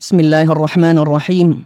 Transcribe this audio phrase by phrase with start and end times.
[0.00, 1.64] بسم الله الرحمن الرحيم.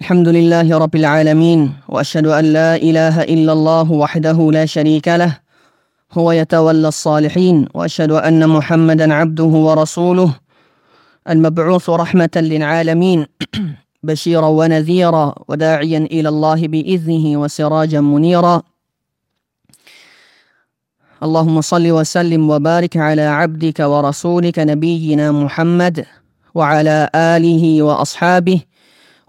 [0.00, 5.38] الحمد لله رب العالمين وأشهد أن لا إله إلا الله وحده لا شريك له
[6.12, 10.34] هو يتولى الصالحين وأشهد أن محمدا عبده ورسوله
[11.28, 13.26] المبعوث رحمة للعالمين
[14.06, 18.62] بشيرا ونذيرا وداعيا إلى الله بإذنه وسراجا منيرا.
[21.22, 26.21] اللهم صل وسلم وبارك على عبدك ورسولك نبينا محمد
[26.54, 28.60] وعلى آله وأصحابه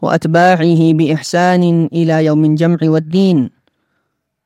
[0.02, 3.50] وأتباعه بإحسان إلى يوم الجمع والدين.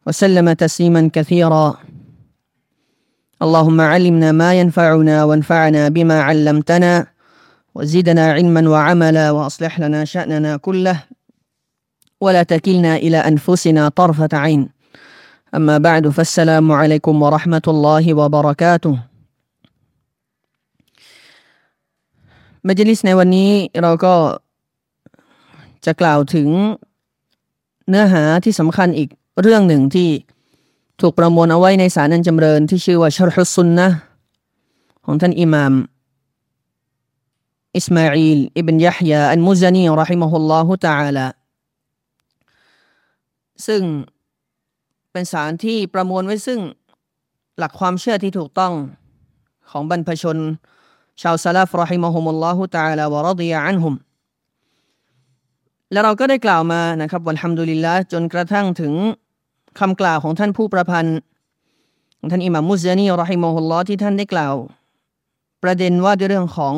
[0.07, 1.77] وسلم تسليما كثيرا.
[3.41, 7.07] اللهم علمنا ما ينفعنا وانفعنا بما علمتنا
[7.75, 11.03] وزدنا علما وعملا وأصلح لنا شأننا كله
[12.21, 14.69] ولا تكلنا إلى أنفسنا طرفة عين.
[15.55, 18.99] أما بعد فالسلام عليكم ورحمة الله وبركاته.
[22.67, 24.15] มัจลิสในวันนี้เราก็
[25.85, 26.49] จะกล่าวถึง
[27.89, 29.09] เนื้อหาที่สำคัญอีก
[29.41, 30.09] เรื่องหนึ่งที่
[31.01, 33.87] ถูกประมวลเอาไว้ในสารนันจำเริญที่ชื่อว่าชรฮุสุนนะ
[35.05, 35.73] ของท่านอิหม่าม
[37.77, 41.27] อิสมาอีลอิบนยะฮยาอันมุซานีรอฮิมะฮุลลอฮุตะอาลา
[43.67, 43.81] ซึ่ง
[45.11, 46.59] เป็นสารที่ประมวลไว้ซึ่ง
[47.57, 48.73] หลักความเชื่อที่ถูกต้อง
[49.69, 50.37] ของบรรพชน
[51.21, 53.93] ชาวซาลาฟรอฮิมะฮุมุลลอฮุตะอาลาวะรดียะอันฮุม
[55.91, 58.93] และเราก็ได้กล่าวมานะครับวันฮัมดุลิลละจนกระทั่งถึง
[59.79, 61.17] คำกล่าวของท่านผู้ประพันธ์
[62.31, 64.55] ท่านอิหม่ามมุซยานีรอฮิมะฮุลลอฮ์ที่ท่านได้กล่าว
[65.63, 66.75] ประเด็นว่าด้วยเรื่องของ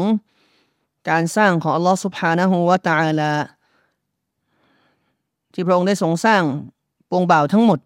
[1.10, 3.32] การสร้างของอัลลอฮฺสุบฮานะฮูวะตะอาลา
[5.54, 6.44] ที่พระองค์ได้ทรงสร้าง
[7.10, 7.80] ปวงบ่าวทั้งหมด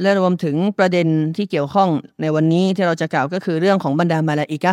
[0.00, 1.06] และรวมถึงประเด็น
[1.36, 1.88] ที่เกี่ยวข้อง
[2.20, 4.72] ในวันนี้ที่เราจะกล่าวก็คือเรื่องของบรรดามาลาอิกะ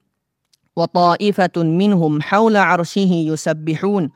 [0.76, 4.10] وطائفة منهم حول عرشه يسبحون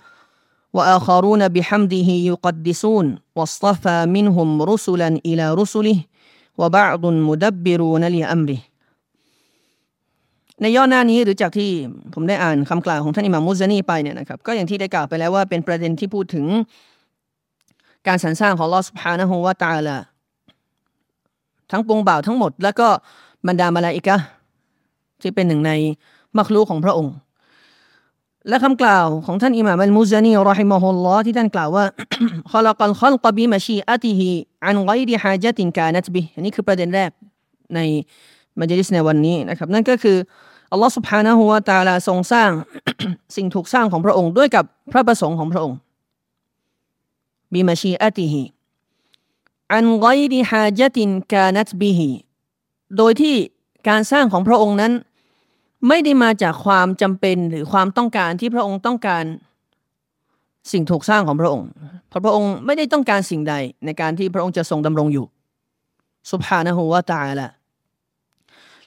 [0.72, 3.06] وآخرون بحمده يقدسون
[3.36, 5.98] واصطفى منهم رسلا إلى رسله
[6.58, 8.60] وبعض مدبرون لأمره
[10.62, 11.70] ในย่อหน้านี้หรือจากที่
[12.14, 16.46] ผมได้อ่านคำกล่าวของท่านอิหม่ามมุซานีไปเนี่ยนะครับก็อย่างที่ได้กล่าวไปแล้วว่าเป็นประเด็นที่พูดถึง
[18.06, 19.96] การสรรสร้างของลอสุภานะฮูวาตาละ
[21.70, 22.88] ทั้งปวงบ่าวทั้งหมด แล้วก็
[23.46, 24.16] บรรดามาลาอิกะ
[25.22, 25.72] ที่เป็นหนึ่งใน
[26.38, 27.14] มักลูของพระองค์
[28.48, 31.84] และคำกล่าวของท่านอิหม่ามอัลมุซานีรอฮิมะฮุลลอฮ์ที่ท่านกล่าวว่า
[32.52, 34.20] خلق الخلق بمشيئته
[34.66, 37.10] عن غير حاجة كانت به อันนี้คือประเด็นแรก
[37.74, 37.80] ใน
[38.58, 40.16] มัจลิสในวันนี้นะครับ นั่นก็คือ
[40.72, 42.50] อัลลอฮ์ سبحانه และ تعالى ทรงสร้าง
[43.36, 45.78] สิ่งถูกสร้างของพระองค์ด้วยกับพระประสงค์ของพระองค์
[47.52, 48.42] บิมาชีอัติฮิ
[49.74, 52.10] อันไกริฮาจตินกานัตบิฮิ
[52.96, 53.34] โดยที่
[53.88, 54.92] การสร้างของพระองค์นั้น
[55.87, 59.23] ไม่ได้มาจากความจำเป็นหรือความต้องการที่พระองค์ต้องการ
[60.71, 61.67] สิ่งถูกสร้างของพระองค์
[62.09, 63.53] เพราะพระองค์ไม่ได้ต้องการสิ่งใด
[63.85, 65.25] ในการที่พระองค์จะทรงดำรงอยู่
[66.29, 67.49] สุภานะฮูวาตาละ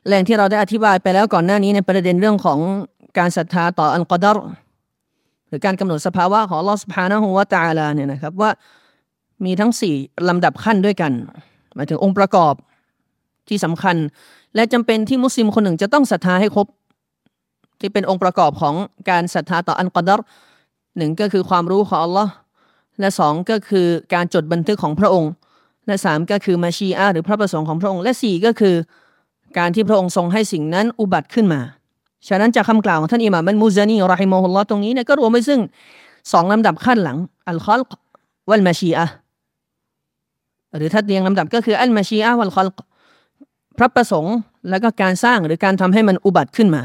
[0.06, 2.58] แหล่งที่เราได้อธิบายไปแล้วก่อนหน้านี้ในประเด็นเรื่องของ
[3.18, 4.38] การศรัทธาต่ออัลกอดร
[5.48, 8.50] หรือการกำหนดสภาวะของลอสุภานะฮูวาตาละเนี่ยนะครับว่า
[9.44, 9.94] มีทั้งสี่
[10.28, 11.12] ลำดับขั้นด้วยกัน
[11.74, 12.54] หมายถึงองค์ประกอบ
[13.48, 13.96] ที่สำคัญ
[14.54, 16.66] และจำเป็นที่มุสลิมคนหนึ่งจะต้องศรัทธาให้ครบ
[17.80, 18.74] ที่เป็นองค์ประกอบของ
[19.10, 20.20] การศรัทธาต่ออัลกอดร
[20.96, 22.32] หนึ่งก็คือความรู้ของอัลลอฮ์
[23.00, 25.32] และสองก็คือการจดบันทึกของพระองค์
[25.86, 28.74] และสามก็คือมาชีอาหรือพระประสงค์ของพระองค์ และสี่ก็คือ
[29.58, 31.60] การที่พระองค์ทรงให้สิ่งนั้นอุบัติขึ้นมา
[32.28, 35.60] ฉะนั้นจากคำกล่าวของท่านอิหม่ามมุซานีรอฮิมะฮุลลอฮ์ตรงนี้เนี่ยก็รวมไปซึ่ง
[36.32, 37.16] สองลำดับขั้นหลัง
[37.48, 37.80] อัลคอล
[38.50, 39.06] วัลมาชีอะ
[40.76, 42.68] หรือถ้าเรียงลำดับก็คืออัลมาชีอะวัลคอล
[43.78, 44.34] พระประสงค์
[44.70, 46.82] แล้วก็การสร้างหรือการทำให้มันอุบัติขึ้นมา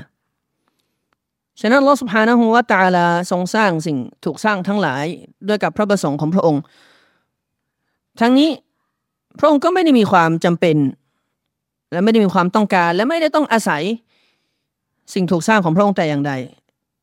[1.62, 5.06] ฉะนั้นลอสุภานะฮูวะตาลาทรงสร้างสิ่งถูกสร้างทั้งหลาย
[5.48, 6.62] ด้วยกับพระประสงค์ของพระองค์
[8.22, 8.50] ทั้งนี้
[9.40, 10.78] พระองค์ก็ไม่ได้มีความจำเป็น
[11.92, 13.84] และไม่ได้มีความต้องการ และไม่ได้ต้องอาศัย
[15.14, 16.34] สิ่งถูกสร้างของพระองค์แต่อย่างใด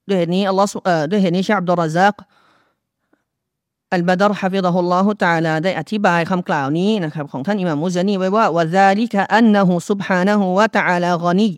[0.08, 2.14] ด้วยเหตุนี้อัลลอฮ์เอ่อด้วยเหตุนี้ชาอับดุลราซัก
[3.94, 11.50] อัลบาดรฮะฟิดะฮุลลอฮุตะอาลาได้อธิบายคำกล่าวนี้นะครับของท่านอิหม่ามมุซานีไว้ว่าวะซาลิกะอันนะฮูซุบฮานะฮูวะตะอาลากอนี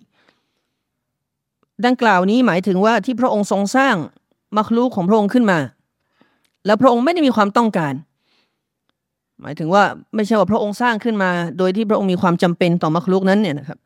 [1.85, 3.95] ดังกล่าวนี้หมายถึงว่าที่พระองค์ทรงสร้าง
[4.57, 5.59] มักลูกของพระองค์ขึ้นมา
[6.67, 7.95] แล้วพระองค์ไม่ได้มีความต้องการ
[9.41, 9.85] หมายถึงว่า
[10.15, 13.79] ไม่ใช่ว่าพระองค์สร้างขึ้นมา โดยที่พระองค์มีความจำเป็นต่อมักลูกนั้นเนี่ยนะครับ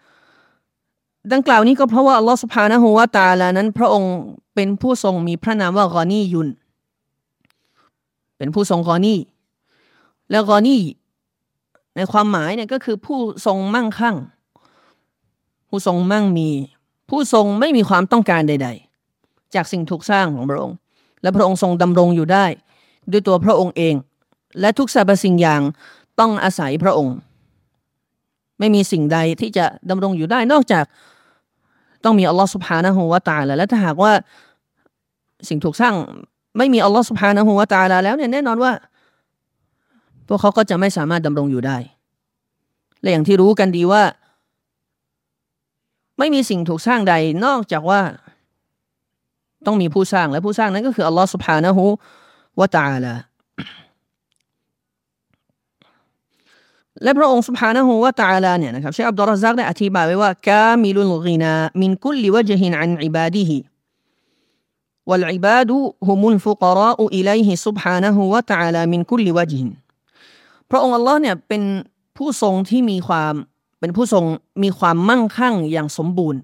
[1.32, 4.12] ดังกล่าวนี้ก็เพราะว่าอัลลอฮฺสุบฮานะฮูวาตาลานั้น พระองค์
[4.54, 6.48] เป็นผู้ทรงมีพระนามว่ากอนียุน
[8.38, 9.14] เป็นผู้ทรงกอนี
[10.30, 10.76] แล้วกอนี
[11.96, 14.16] ในความหมายเนี่ยก็คือผู้ทรงมั่งคั่ง
[15.68, 16.48] ผู้ทรงมั่งมี
[17.08, 18.68] ผู้ทรงไม่มีความต้องการใด
[19.10, 20.76] ๆ จากสิ่งถูกสร้างของพระองค์
[21.22, 22.46] และพระองค์ทรงดำรงอยู่ได้
[23.10, 23.94] ด้วยตัวพระองค์เอง
[24.60, 25.60] และทุกสรรพสิ่งอย่าง
[26.20, 27.16] ต้องอาศัยพระองค์
[28.58, 30.84] ไม่มีสิ่งใดที่จะดำรงอยู่ได้นอกจาก
[32.04, 34.12] ต้องมีอัลลอฮฺสุบฮานะฮูวาตาลและถ้าหากว่า
[35.48, 35.94] สิ่งถูกสร้าง
[36.58, 38.72] ไม่มีอัลลอฮฺสุบฮานะฮูวาตาลแล้วเนี่ยแน่นอนว่า
[40.28, 41.78] พวกเขาก็จะไม่สามารถดำรงอยู่ได้
[43.00, 44.02] และอย่างที่รู้กันดีว่า
[46.18, 47.14] ไม่มีสิ่งถูกสร้างใด
[47.44, 48.00] นอกจากว่า
[49.66, 53.14] ต้องมีผู้สร้างและผู้สร้างนั้นก็คืออัลลอฮฺسبحانه وتعالى
[57.02, 68.04] และพระองค์ سبحانه وتعالى เนี่ยนะครับเชคอับดุลรซักได้อธิบายไว้ว่าكامل الغنى من كل وجه عن عباده والعباد هم الفقراء إليه سبحانه
[68.08, 69.28] وتعالى من كل
[70.70, 71.62] พระองค์อัลลอเนี่ยเป็น
[72.16, 73.34] ผู้ทรงที่มีความ
[73.78, 74.24] เป็นผู้ทรง
[74.62, 76.40] มีความมั่งคั่งอย่างสมบูรณ์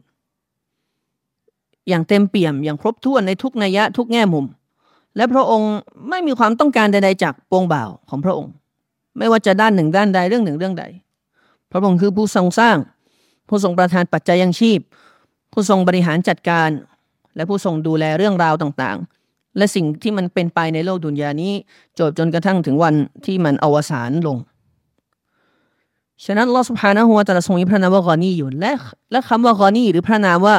[1.88, 4.46] อย่างเต็มเปี่ยมอย่างครบถ้วนในทุกนัยยะทุกแง่มุม
[5.16, 5.72] และพระองค์
[6.10, 8.52] ไม่มีความต้องการใดๆจากปวงบ่าวของพระองค์
[9.18, 10.84] ไม่ว่าจะด้านหนึ่งด้านใดเรื่องหนึ่งเรื่องใด
[11.70, 12.76] พระองค์คือผู้ทรงสร้าง
[13.48, 14.80] ผู้ทรงประทานปัจจัยยังชีพ
[15.52, 16.70] ผู้ทรงบริหารจัดการ
[17.36, 21.52] และผู้ทรงดูแลเรื่องราวต่างๆ และสิ่งที่มันเป็นไปในโลกดุนยานี้
[21.98, 22.94] จบจนกระทั่งถึงวัน
[23.26, 24.36] ที่มันอวสานลง
[26.24, 28.72] ฉะนั้นลอสุภานะฮัวแต่ละทรงมีพระนามว่ากอนียู่และ
[29.12, 30.56] และคำว่ากอนีหรือพระนามว่า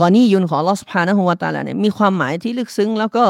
[0.00, 3.24] กอนียุนของลอสุภานะฮัวตาลาเนี่ยมีความหมายที่ลึกซึ้งแล้วก็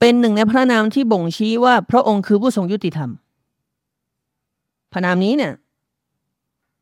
[0.00, 3.10] เป็นหนึ่งในพระนามที่บ่งชี้ว่าพระองค์คือผู้ทรงยุติธรรม
[4.92, 5.52] พระนามนี้เนี่ย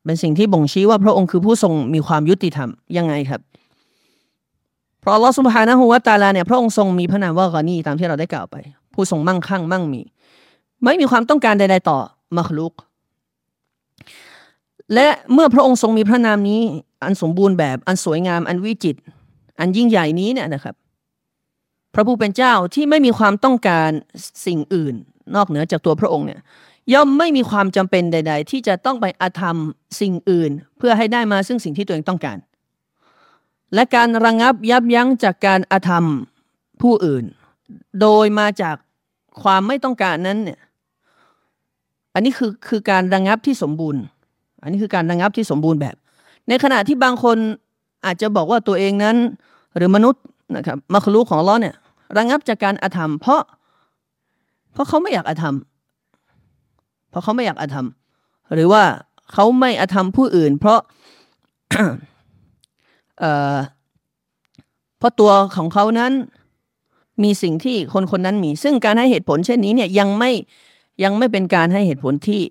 [0.04, 3.40] เป็นสิ่งที่บ่งชี้ว่าพระองค์คือผู้ทรงมีความยุติธรรมยังไงครับ
[5.00, 8.56] เพราะอัลอสุบฮานะฮูวาตาลาเนี่ยพระองค์ทรงมีพระนามว่ากอนีตามที่เราได้กล่าวไป
[8.94, 10.02] ผู้ทรงมั่งคั่งมั่งมี
[10.82, 11.98] ไม่มีความต้องการใด ๆ ต่อ
[12.36, 12.75] มัคลุก
[14.94, 16.60] และเมื่อพระองค์ทรงมีพระนามนี้
[17.04, 19.00] อันสมบูรณ์แบบอันสวยงามอันวิจิตร
[19.60, 20.75] อันยิ่งใหญ่นี้เนี่ยนะครับ
[21.94, 23.90] พระผู้เป็นเจ้าที่ไม่มีความต้องการ
[24.46, 24.94] สิ่งอื่น
[25.34, 26.40] นอกเหนือจากตัวพระองค์เนี่ย
[26.92, 29.56] ย่อมไม่มีความจำเป็นใด ๆ ที่จะต้องไปอาธรรม
[30.00, 32.38] สิ่งอื่น เพื่อให้ได้มาซึ่งสิ่งที่ตัวเองต้องการ
[33.75, 36.06] และการระงงับยับยั้งจากการอาธรรม
[36.82, 37.25] ผู้อื่น
[38.00, 38.76] โดยมาจาก
[39.42, 40.60] ความไม่ต้องการนั้นเนี่ย
[42.14, 44.02] อันนี้คือคือการระงงับที่สมบูรณ์
[44.62, 45.96] อันนี้คือการระงงับที่สมบูรณ์แบบ
[46.49, 47.37] ในขณะที่บางคน
[48.06, 49.16] อาจจะบอกว่าตัวเองนั้น
[49.76, 50.22] หรือมนุษย์
[50.56, 51.76] นะครับมัคลูของล้อเนี่ย
[52.16, 53.43] ระงงับจากการอาธรรม เพราะ
[54.72, 55.56] เพราะเขาไม่อยากอาธรรม
[57.11, 57.87] เพราะเขาไม่อยากอาธรรม
[58.55, 58.82] หรือว่า
[59.32, 60.81] เขาไม่อาธรรมผู้อื่น เพราะ
[64.99, 66.12] เพราะตัวของเขานั้น
[67.22, 70.31] มีสิ่งที่คนคนนั้นมี ซึ่งการให้เหตุผลเช่นนี้เนี่ยยังไม่
[71.02, 72.43] ยังไม่เป็นการให้เหตุผลที่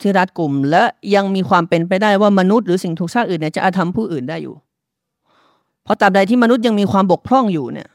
[0.00, 0.82] ที่รัดกลุ่ม และ
[1.14, 4.54] ยังมีความเป็นไปได้ว่ามนุษย์หรือสิ่งถูกสร้างอื่นเนี่ยจะอาธรรมผู้อื่นได้อยู่
[5.84, 7.88] เพราะตราบใดที่มนุษย์ยังมีความบกพร่องอยู่เนี่ย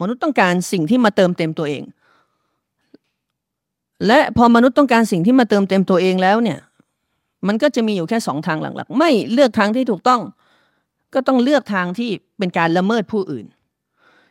[0.00, 1.82] มนุษย์ต้องการสิ่งที่มาเติมเต็มตัวเอง
[4.06, 6.58] และพอมนุษย์ต้องการสิ่งที่มาเติมเต็มตัวเองแล้วเนี่ย
[7.46, 10.20] มันก็จะมีอยู่แค่สองทางหลักๆ ไม่เลือกทางที่ถูกต้อง
[11.14, 13.46] ก็ต้องเลือกทางที่เป็นการละเมิดผู้อื่น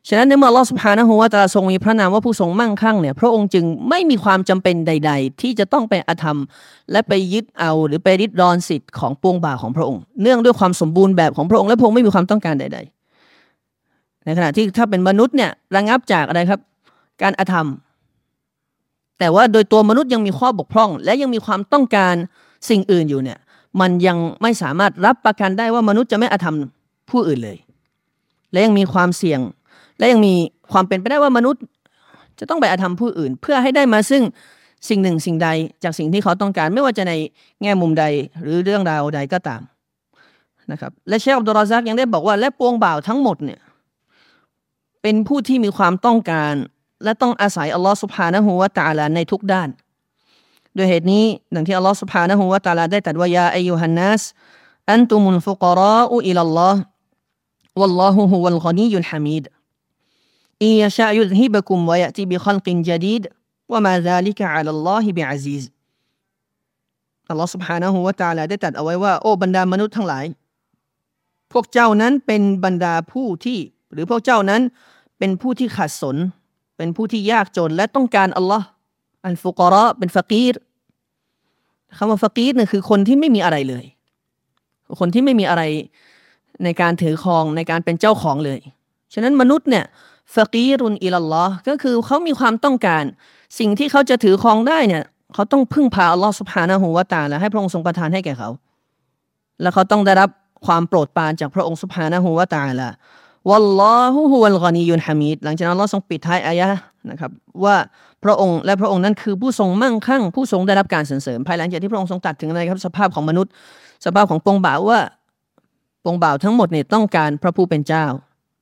[0.08, 6.38] ฉะนั้นในเมื่อลอสพานะฮูวาตาทรงมีพระนามว่าผู้ทรงมั่งคั่งเนี่ยพระองค์จึงไม่มีความจำเป็นใด ๆ ที่จะต้องไปอธรรม
[6.91, 12.79] และไปยึดเอาหรือไปริดรอนสิทธิ์ของปวงบ่าของพระองค์ เนื่องด้วยความสมบูรณ์แบบของพระองค์และพระองค์ไม่มีความต้องการใด
[13.51, 16.60] ๆ ในขณะที่ถ้าเป็นมนุษย์เนี่ยระงับจากอะไรครับ
[17.22, 17.67] การอธรรม
[19.20, 22.15] แต่ว่าโดยตัวมนุษย์ยังมีข้อบกพร่อง และยังมีความต้องการ
[22.70, 23.39] สิ่งอื่นอยู่เนี่ย
[23.81, 26.55] มันยังไม่สามารถรับประกันได้ว่ามนุษย์จะไม่อาธรรม
[27.10, 27.58] ผู้อื่นเลย
[28.51, 29.39] และยังมีความเสี่ยง
[30.01, 30.36] และยังมี
[30.72, 31.62] ความเป็นไปได้ว่ามนุษย์
[32.39, 34.24] จะต้องไปอาธรรมผู้อื่น เพื่อให้ได้มาซึ่ง
[34.89, 35.50] สิ่งหนึ่งสิ่งใด
[35.84, 37.13] จากสิ่งที่เขาต้องการ ไม่ว่าจะใน
[37.62, 38.05] แง่มุมใด
[38.41, 39.62] หรือเรื่องราวใดก็ตาม
[40.72, 43.60] นะครับและเชคอับดุลราซักยังได้บอกว่าและปวงบ่าวทั้งหมดเนี่ย
[45.01, 46.53] เป็นผู้ที่มีความต้องการ
[47.03, 49.70] และต้องอาศัยอัลลอฮฺสุบฮานะฮูวะตาลาในทุกด้าน
[50.77, 54.22] ด้วยเหตุนี้ดังที่อัลลอฮฺสุบฮานะฮูวะตาลาได้ตรัสว่ายาอายุฮันนัส
[54.91, 56.81] อันตุมุนฟุกรออุอิลลอฮ์
[57.79, 59.43] วัลลอฮุฮุวัลกอนียุลฮามิด
[60.62, 63.29] إن يشاء يذهبكم ويأتي بخلق جديد
[63.69, 65.65] وما ذلك على الله بعزيز
[67.31, 70.25] อัลลอฮฺ سبحانه และ تعالى ได้ตรัสเอาไว้ว่าโอ้บรรดามนุษย์ทั้งหลาย
[71.53, 73.59] พวกเจ้านั้นเป็นบรรดาผู้ที่
[73.93, 74.62] หรือพวกเจ้านั้น
[75.19, 76.17] เป็นผู้ที่ขัดสน
[76.76, 78.67] เป็นผู้ที่ยากจนและต้องการอัลลอฮ์
[79.25, 80.55] อันฟุกระเป็นฟะกีร
[81.97, 83.85] คำว่าฟะกีรเนี่ยคือคนที่ไม่มีอะไรเลย
[85.00, 85.62] คนที่ไม่มีอะไร
[86.65, 88.61] ในการถือครองในการเป็นเจ้าของเลย
[89.15, 89.85] ฉะนั้นมนุษย์เนี่ย
[90.36, 93.04] ฟกีรุนอิลลอฮ์ก็คือเขามีความต้องการ
[93.60, 98.50] สิ่งที่เขาจะถือครองได้เนี่ย เขาต้องพึ่งพาอัลลอฮ์สุบฮานะฮูวาตาและให้พระองค์ทรงประทานให้แก่เขา
[99.62, 100.30] แล้วเขาต้องได้รับ
[100.66, 102.90] ความโปรดปรานจากพระองค์สุบฮานะฮูวาตาละ
[103.50, 106.70] วัลลอฮุฮุวัลกานียุนฮามิดหลังจากนั้นเราทรงปิดท้ายอายะ
[107.10, 107.32] นะครับ
[107.64, 107.76] ว่า
[108.24, 113.52] พระองค์และพระองค์นั้นคือผู้ทรงมั่งคั่ง ผู้ทรงได้รับการสรรเสริญภายหลังจากที่พระองค์ทรงตัดถึงอะไรครับสภาพของมนุษย์
[114.06, 115.00] สภาพของปวงบ่าวว่า
[116.04, 118.06] ปวงบ่าวทั้งหมดเนี่ยต้องการพระผู้เป็นเจ้า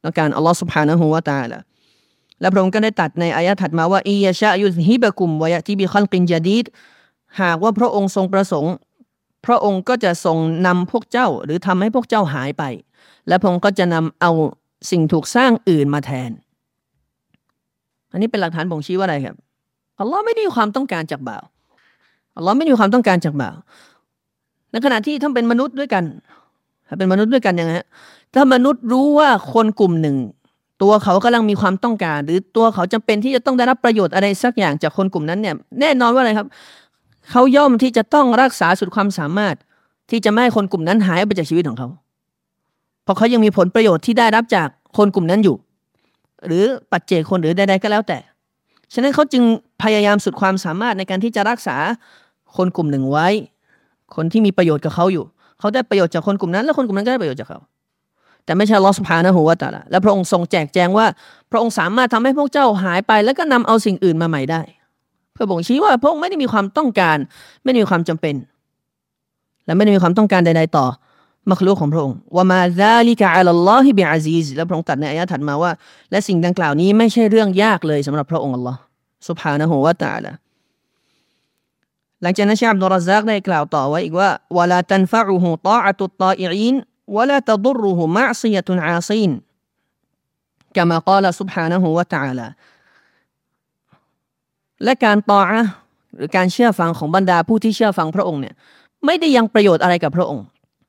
[0.03, 1.59] ต้องการอัลลอฮ์สุบฮานะฮูวาตาละ
[2.41, 6.65] และพระองค์ก็ได้ตัดในอายะถัดมาว่าอียะชะยุฮิบะกุมวยะติบิคัลกินจาดีด
[7.41, 8.73] หากว่าพระองค์ทรงประสงค์
[9.45, 10.37] พระองค์ก็จะทรง
[10.67, 12.63] นำพวกเจ้าหรือทำให้พวกเจ้าหายไป
[13.27, 14.31] และพระองค์ก็จะนำเอา
[14.91, 16.31] สิ่งถูกสร้างอื่นมาแทน
[18.11, 19.35] อันนี้เป็นหลักฐานบ่งชี้ว่าอะไรครับ
[19.99, 21.43] อัลลอฮ์ไม่ได้มีความต้องการจากบ่าว
[22.37, 23.55] อัลลอฮ์ไม่ได้มีความต้องการจากบ่าว
[24.71, 26.03] ในขณะที่ถ้าเป็นมนุษย์ด้วยกัน
[26.99, 27.73] เป็นมนุษย์ด้วยกันยังไง
[28.33, 30.17] ถ้ามนุษย์รู้ว่าคนกลุ่มหนึ่ง
[30.81, 36.47] ตัวเขากำลังมีความต้องการ หรือตัวเขาจำเป็นที่จะต้องได้รับประโยชน์อะไรสักอย่างจากคนกลุ่มนั้นเนี่ย แน่นอนว่าอะไรครับ
[37.31, 39.55] เขาย่อมที่จะต้องรักษาสุดความสามารถ
[40.11, 41.87] ที่จะไม่ให้คนกลุ่มนั้นหายไปจากชีวิตของเขา
[43.03, 44.67] เพราะเขายังมีผลประโยชน์ที่ได้รับจาก
[44.97, 45.55] คนกลุ่มนั้นอยู่
[46.45, 48.17] หรือปัจเจกคนหรือใดๆก็แล้วแต่
[48.93, 49.43] ฉะนั้นเขาจึง
[49.83, 51.77] พยายามสุดความสามารถในการที่จะรักษา
[52.57, 53.27] คนกลุ่มหนึ่งไว้
[54.15, 55.25] คนที่มีประโยชน์กับเขาอยู่
[55.59, 57.59] เขาได้ประโยชน์จากคนกลุ่มนั้น แล้วคนกลุ่มนั้นก็ได้ประโยชน์จากเขา
[58.49, 61.05] แต่ไม่ใช่ลอสพานะหัวตาละและพระองค์ทรงแจกแจงว่า
[61.51, 64.61] พระองค์สามารถทำให้พวกเจ้าหายไป แล้วก็นำเอาสิ่งอื่นมาใหม่ได้
[65.33, 67.17] เพื่อบ่งชี้ว่าพระองค์ไม่ได้มีความต้องการ
[67.63, 68.35] ไม่ได้มีความจำเป็น
[69.65, 70.85] และไม่ได้มีความต้องการใด ๆ ต่อ
[71.49, 75.71] มักลุกของพระองค์ว่ามาซาลิกะอัลลอฮิบิอาซีซแล้วพระองค์ตัดในอายะถัดมาว่า
[76.11, 78.79] และสิ่งดังกล่าวนี้ไม่ใช่เรื่องยากเลยสำหรับพระองค์อัลลอฮ์
[79.27, 80.33] สุภานะฮูวตาละ
[82.21, 86.75] หลังจากนั้นชาอับดุลรซักได้กล่าวต่อไว้อีกว่าวลาตันฟะอุฮูตาอะตุตตาอีน
[87.16, 89.30] วะลาตดุรุฮูมะซียะตุนอาซีน
[90.76, 92.48] كما قال سبحانه وتعالى
[94.84, 95.62] และการตออะ
[96.16, 98.54] หรือการเชื่อฟังของบรรดาผู้ที่เชื่อฟังพระองค์เนี่ย
[99.06, 100.44] ไม่ได้ยังประโยชน์อะไรกับพระองค์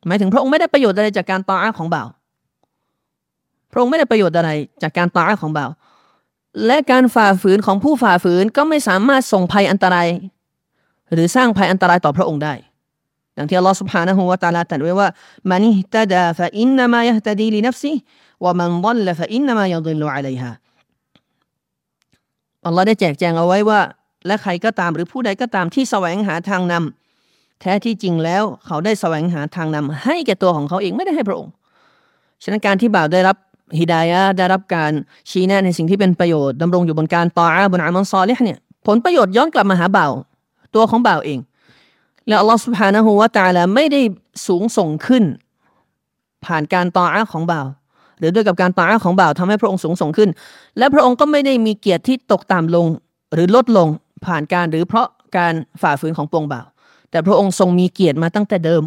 [0.07, 2.07] หมายถึงพระองค์ไม่ได้ประโยชน์อะไรจากการตออาของบ่าว
[3.71, 4.49] พระองค์ไม่ได้ประโยชน์อะไร
[4.83, 5.69] จากการตออาของบ่าว
[6.65, 10.07] และการฝ่าฝืนของผู้ฝ่าฝืนก็ไม่สามารถส่งภัยอันตราย
[11.13, 12.53] หรือสร้างภัยอันตรายต่อพระองค์ได้
[13.39, 15.07] ดังที่อัลลอฮฺ سبحانه และ تعالى ตรัสไว้ว่า
[15.51, 17.93] มันอิตดาฟะอินนามายฮตดีลินัฟซี
[18.43, 20.51] วะมันดัลฟะอินนามายดิลลุอะลัยฮา
[22.65, 23.79] อัลลอฮ์ได้แจกแจงเอาไว้ว่า
[24.27, 31.53] และใครก็ตามหรือผู้ใดก็ตามที่แสวงหาทางนำแท้ที่จริงแล้วเขาได้แสวงหาทางนำ ให้แก่ตัวของเขาเองไม่ได้ให้พระองค์
[32.43, 33.37] ฉะนั้นการที่บ่าวได้รับ
[33.79, 34.91] ฮิดายะได้รับการ
[35.29, 40.11] ชี้แนะในสิ่งที่เป็นประโยชน์ดำรงอยู่บนการต่ออาบนอามันซอลิฮเนี่ยผลประโยชน์ย้อนกลับมาหาบ่าว
[40.75, 41.39] ตัวของบ่าวเอง
[42.30, 44.00] และอัลลอฮฺสุบฮานะฮูวาตาละไม่ได้
[44.46, 45.24] สูงส่งขึ้น
[46.44, 47.66] ผ่านการต่ออาของบ่าว
[48.18, 50.30] หรือด้วยกับการต่ออาของบ่าวทำให้พระองค์สูงส่งขึ้น
[50.78, 52.86] และพระองค์ก็ไม่ได้มีเกียรติที่ตกต่ำลง
[53.34, 53.88] หรือลดลง
[54.26, 55.06] ผ่านการหรือเพราะ
[55.36, 56.66] การฝ่าฝืนของปวงบ่าว
[57.10, 58.82] แต่พระองค์ทรงมีเกียรติมาตั้งแต่เดิม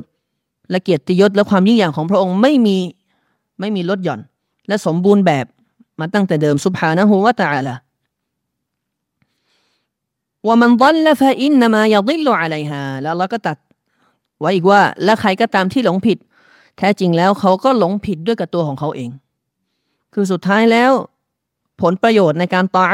[0.69, 2.77] และเกียรติยศและความยิ่งใหญ่ของพระองค์ไม่มี
[3.59, 4.21] ไม่มีลดหย่อน
[4.67, 5.45] และสมบูรณ์แบบ
[5.99, 7.75] มาตั้งแต่เดิมสุภานะฮูวะตาละ
[10.47, 13.57] ว่ามันดัลละฟะอินนามายดิลลอะลัยฮาแล้วเราก็ตัด
[14.39, 16.17] ไว้อีกว่า และใครก็ตามที่หลงผิด
[16.77, 19.09] แท้จริงแล้วเขาก็หลงผิดด้วยกับตัวของเขาเอง
[20.13, 20.91] คือสุดท้ายแล้ว
[21.81, 22.89] ผลประโยชน์ในการตา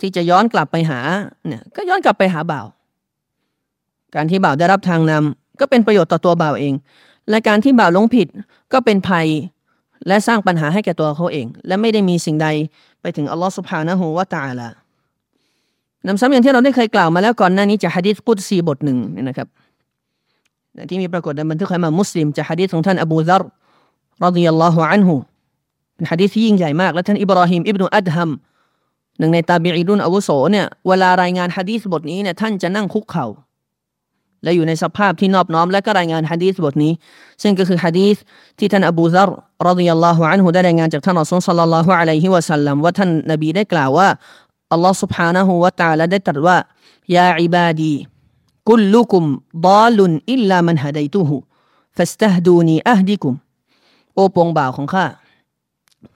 [0.00, 1.00] ที่จะย้อนกลับไปหา
[1.46, 2.66] เนี่ยก็ย้อนกลับไปหาบ่าว
[4.14, 6.74] การที่บ่าวได้รับทางนำก็เป็นประโยชน์ต่อตัวบ่าวเอง
[7.30, 8.28] และการที่บ่าวหลงผิด
[8.72, 9.26] ก็เป็นภัย
[10.06, 12.48] และสร้างปัญหาให้แก่ตัวเขาเอง และไม่ได้มีสิ่งใด
[13.00, 14.68] ไปถึงอัลลอฮฺสุบฮานะฮูวาตาละ
[16.06, 19.48] นำซ้ำอย่างที่เราได้เคยกล่าวมาแล้วก่อนหน้านี้จากฮะดิษกุดซีบทหนึ่งนี่นะครับ
[20.90, 23.42] ที่มีปรากฏในบันทึกของมามุสลิมจากฮะดิษของท่านอบูซาร
[24.24, 25.14] รดิยัลลอฮุอันฮุ
[25.94, 28.30] เป็นฮะดิษที่ยิ่งใหญ่มาก และท่านอิบราฮิมอิบนุอัดฮัม
[29.18, 33.26] หนึ่งในตาบีอีดุนอาวุโสเนี่ยเวลารายงานฮะดีษบทนี้เนี่ยท่านจะนั่งคุกเข่า
[34.42, 36.92] และอยู่ในสภาพที่นอบน้อม และก็รายงานฮะดีษบทนี้
[37.42, 38.16] ซึ่งก็คือฮะดีษ
[38.58, 39.28] ที่ท่านอบูซาร
[39.68, 44.08] รดิยัลลอฮุอันฮุได้รายงานจากท่านอัลลอฮฺสัลลัลลอฮุอะลัยฮิวะสัลลัมว่าท่านนบีได้กล่าวว่า
[44.71, 46.57] อัลลอฮฺ سبحانه และ تعالى ได้ตรัสว่า
[47.15, 47.93] ยาอิบาดี
[48.69, 49.23] กุลลุคุม
[49.67, 51.35] ดาลุนอิลลามันฮะดัยตุฮุ
[51.95, 53.33] ฟัสตฮดูนีอัฮดิกุม
[54.15, 55.05] โอปงบ่าวของข้า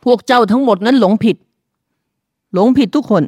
[0.04, 1.38] พวกเจ้าทั้งหมดนั้นหลงผิด
[2.54, 3.24] หลงผิดทุกคน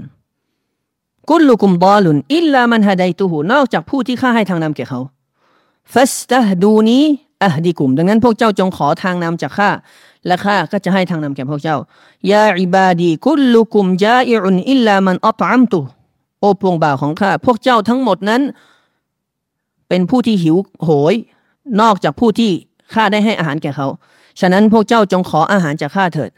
[1.29, 5.00] กุลุกุมบอลุนอิลลามันฮะดัยตูหูนอกจากผู้ที่ข้าให้ทางนำแก่เขา
[5.93, 7.03] ฟัสตะดูนี้
[7.43, 9.69] อะดีกุม ดังนั้นพวกเจ้าจงขอทางนำจากข้า
[10.26, 11.76] และข้าก็จะให้ทางนำแก่พวกเจ้า
[12.33, 15.81] ยาอิบาดีกุลลุกุมจาอิอุนอิลลามันอัตอัมตุ
[16.40, 18.43] โอพวงบ่าวของข้าพวกเจ้าทั้งหมดนั้น
[19.88, 21.14] เป็นผู้ที่หิวโหย
[21.81, 22.50] นอกจากผู้ที่
[22.95, 23.88] ข้าได้ให้อาหารแก่เขา
[24.40, 26.31] ฉะนั้นพวกเจ้าจงขออาหารจากข้าเถิด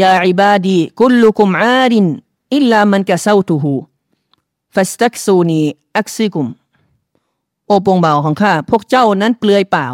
[0.00, 2.06] ยาอิบาดีกุลลุกุมอาริน
[2.54, 3.74] อิลลามันกะเซาตูฮู
[4.74, 6.46] فاستكسوني أكسكم
[7.66, 9.86] โอ้ปวงบ่าวของข้าพวกเจ้านั้นเปลือยเปล่า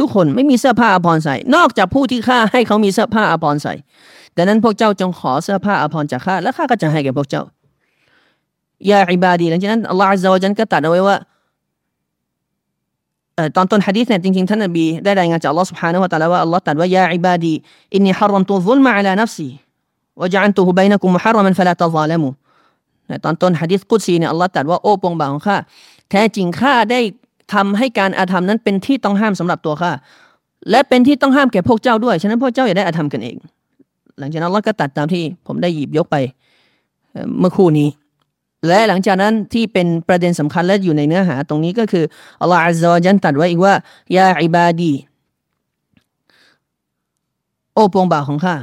[0.02, 3.74] ุกคนไม่มีเสื้อผ้าอภรใส่ นอกจากผู้ที่ข้าให้เขามีเสื้อผ้าอภรใส่
[4.36, 7.42] ดังนั้นพวกเจ้าจงขอเสื้อผ้าอภรจากข้าและข้าก็จะให้แก่พวกเจ้า
[8.90, 11.16] ยาอิบาดีหลังจากนั้นอัลลอฮฺอัลลอฮฺก็ตัดเอาไว้ว่า
[13.56, 17.54] ตอนต้นฮะดีษเนี่ยจริงๆท่านนบีได้รายงานจากอัลลอฮฺ سبحانه และ تعالى ว่าอัลลอฮฺตรัสว่ายาอิบาดี
[17.94, 19.48] อินนีฮารรัมตุซุลมะอัลานัฟซี
[20.20, 22.28] วะจันตุฮุบัยนะกุมมุฮารรัมันฟะลาตะซาลามู
[23.24, 25.56] ตอนต้นฮะดีษกุดซีเนี่ยอัลลอฮฺตรัสว่าโอ้ปวงบ่าวของข้า
[26.10, 27.00] แท้จริงข้าได้
[27.53, 29.91] ทำให้การอาธรรมนั้นเป็นที่ต้องห้ามสำหรับตัวข้า
[30.69, 33.37] และเป็นที่ต้องห้ามแก่พวกเจ้าด้วย ฉะนั้นพวกเจ้าอย่าได้อาธรรมกันเอง
[34.19, 36.15] หลังจากนั้นอัลลอฮฺก็ตัดตามที่ผมได้หยิบยกไป
[37.39, 37.89] เมื่อคู่นี้
[38.67, 42.05] และหลังจากนั้นที่เป็นประเด็นสำคัญและอยู่ในเนื้อหาตรงนี้ก็คือ
[42.41, 43.73] อัลลอฮฺอัลลอฮฺจันตัดไว้อีกว่า
[44.17, 44.93] ยาอิบาดี
[47.73, 48.55] โอ้ปวงบ่าวของข้า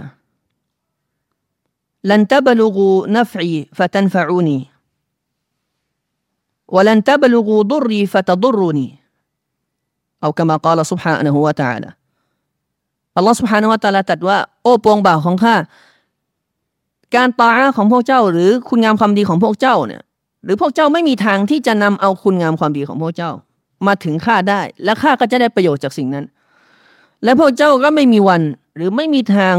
[2.11, 4.58] ลันตบลูกูนัฟอีฟะตันฟะอูนี
[6.75, 8.89] ولن تبلغوا ضري فتضرني
[10.24, 11.89] أو كما قال سبحانه وتعالى
[13.17, 15.55] อัลลอฮฺ سبحانه และ تعالى ตรัสว่าโอ้ปวงบ่าวของข้า
[17.15, 20.01] การตาของพวกเจ้าหรือคุณงามความดีของพวกเจ้าเนี่ย
[20.43, 23.31] หรือพวกเจ้าไม่มีทางที่จะนำเอาคุณงามความดีของพวกเจ้า
[23.88, 26.25] มาถึงข้าได้ และข้าก็จะได้ประโยชน์จากสิ่งนั้น
[27.24, 28.41] และพวกเจ้าก็ไม่มีวัน
[28.75, 29.55] หรือไม่มีทาง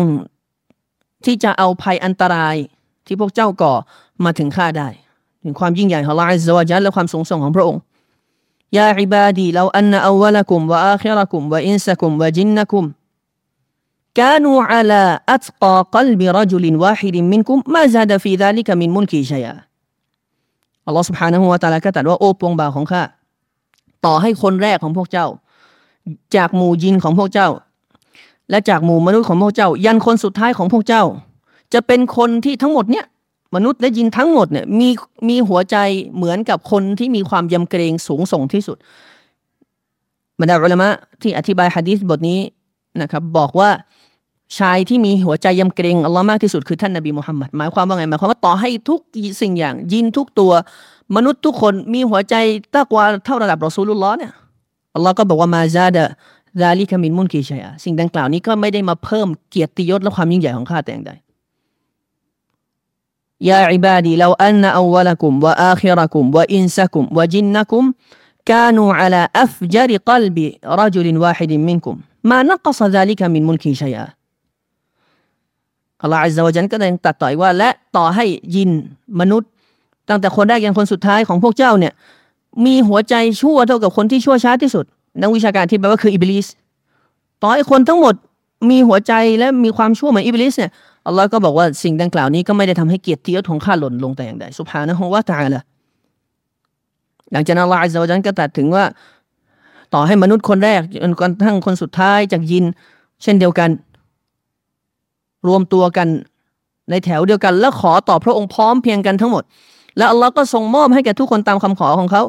[1.24, 2.56] ที่จะเอาภัยอันตราย
[3.06, 3.74] ที่พวกเจ้าก่อ
[4.24, 4.88] มาถึงข้าได้
[5.42, 7.80] ถึงความยิ่งใหญ่ของลาอิซวาจัลและความสูงส่งของพระองค์
[8.76, 12.86] ยาอิบาดีเราอันนอวลกุมวะอาคิรกุมวะอินสกุมวะจินนกุม
[14.20, 15.02] كانوا على
[15.34, 19.57] أتقى قلب رجل واحد منكم ما زاد في ذلك من ملكي شيئا
[20.87, 23.02] อัลลอฮ์ سبحانه และ تعالى ก็ตรัสว่าโอ้ปวงบ่าวของข้า
[24.04, 25.26] ต่อให้คนแรกของพวกเจ้า
[26.37, 27.48] จากหมู่ยินของพวกเจ้า
[28.50, 31.04] และจากหมู่มนุษย์ของพวกเจ้า ยันคนสุดท้ายของพวกเจ้า
[31.72, 33.04] จะเป็นคนที่ทั้งหมดเนี่ย
[33.55, 34.89] มนุษย์และยินทั้งหมดเนี่ยมี
[35.29, 35.77] มีหัวใจ
[36.15, 38.77] เหมือนกับคนที่มีความยำเกรงสูงส่งที่สุด
[40.39, 40.89] บรรดาอุลามะ
[41.21, 42.39] ที่อธิบายฮะดีษบทนี้
[43.01, 43.69] นะครับ บอกว่า
[44.57, 48.99] ชายที่มีหัวใจยำเกรงอัลลอฮ์มากที่สุดคือท่านนบีมุฮัมมัดหมายความว่าไงหมายความว่าต่อให้ทุก
[49.41, 50.51] สิ่งอย่าง ยินทุกตัว
[51.15, 52.35] มนุษย์ทุกคนมีหัวใจ
[52.73, 54.31] ตากว่าเท่าระดับรอซูลุลลอฮ์เนี่ย
[54.95, 56.03] อัลลอฮ์ก็บอกว่ามาซาดะ
[56.62, 61.12] ดาลิกามินมุนกีชัยสิ่งดังกล่าวนี้ก็ไม่ได้มาเพิ่มเกียรติยศและความยิ่งใหญ่ของข้าแต่อย่างใด
[63.50, 67.85] ยาอิบาดีเราอันนอวลกุมวะอาคิรกุมวะอินซะกุมวะจินนักุม
[68.50, 70.38] كانوا على أفجر قلب
[70.80, 71.94] رجل واحد منكم
[72.30, 74.07] ما نقص ذلك من ملكي شيئا
[76.02, 78.70] อัลลอฮฺอัลลอฮฺจันก็ยังตัดต่อยว่า และต่อให้ยิน
[79.20, 79.48] มนุษย์
[80.09, 81.92] ตั้งแต่คนแรกยันคนสุดท้ายของพวกเจ้าเนี่ย
[82.64, 84.85] มีหัวใจชั่วเท่ากับคนที่ชั่วช้าที่สุด
[85.20, 86.46] นักวิชาการที่แปลว่าคืออิบลิส
[87.42, 88.14] ต่อให้คนทั้งหมด
[88.70, 90.70] มีหัวใจและมีความชั่วเหมือนอิบลิสเนี่ย
[91.07, 95.62] อัลลอฮ์ก็บอกว่าสิ่งดังกล่าวนี้ก็ไม่ได้ทำให้เกียรติยศของข้าหล่นลงแต่อย่างใดสุภานะฮะว่าตาละ
[97.31, 98.83] หลังจากนั้นอัลลอฮฺอัลลอฮฺจันก็ตัดถึงว่า
[99.93, 102.65] ต่อให้มนุษย์คนแรกจนกระทั่งคนสุดท้ายจากญิน
[103.23, 103.69] เช่นเดียวกัน
[105.47, 106.07] รวมตัวกัน
[106.89, 109.43] ในแถวเดียวกัน แล้วขอต่อพระองค์พร้อมเพียงกันทั้งหมด
[109.97, 112.23] แล้วอัลลอฮ์ก็ทรงมอบให้แก่ทุกคนตามคำขอของเขา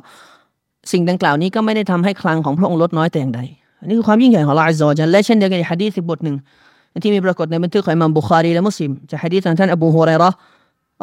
[0.92, 3.40] สิ่งดังกล่าวนี้ก็ไม่ได้ทำให้คลังของพระองค์ลดน้อยแต่อย่างใด
[3.80, 6.36] อันนี้คือความยิ่งใหญ่ของลาอิซอจันและเช่นเดียวกันในฮะดีษบทหนึ่ง
[7.03, 10.31] ที่มีปรากฏในบันทึกของอิมามบุคารีและมุสลิมจากฮะดีษของท่านอบูฮุไรรอ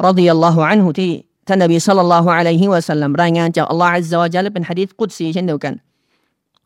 [0.06, 1.10] รดิยัลลอฮุอันฮุที่
[1.48, 5.74] ท่านนบีสัลลัลลอฮุอะลัยฮิวะสัลลัมรายงานจากอัลลอฮ์อัลลอฮฺจัลและเป็นฮะดีษกุดซีเช่นเดียวกัน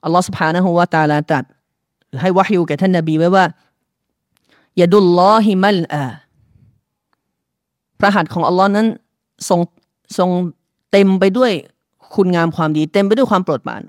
[0.04, 1.44] อัลลอฮ์ سبحانه และ تعالى ตรัส
[2.22, 3.44] ให้วะฮยูแก่ท่านนบีไว้ว่า
[4.80, 6.04] ยาดุลลอฮิมัลอา
[7.98, 8.86] พระหัตถ์ของอัลลอฮ์นั้น
[9.48, 9.60] ทรง
[10.18, 10.30] ทรง
[10.92, 11.52] เต็มไปด้วย
[12.14, 13.82] คุณงามความดี เต็มไปด้วยความโปรดปราน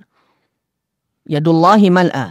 [1.34, 2.26] ยาดุลลอฮิมัลอา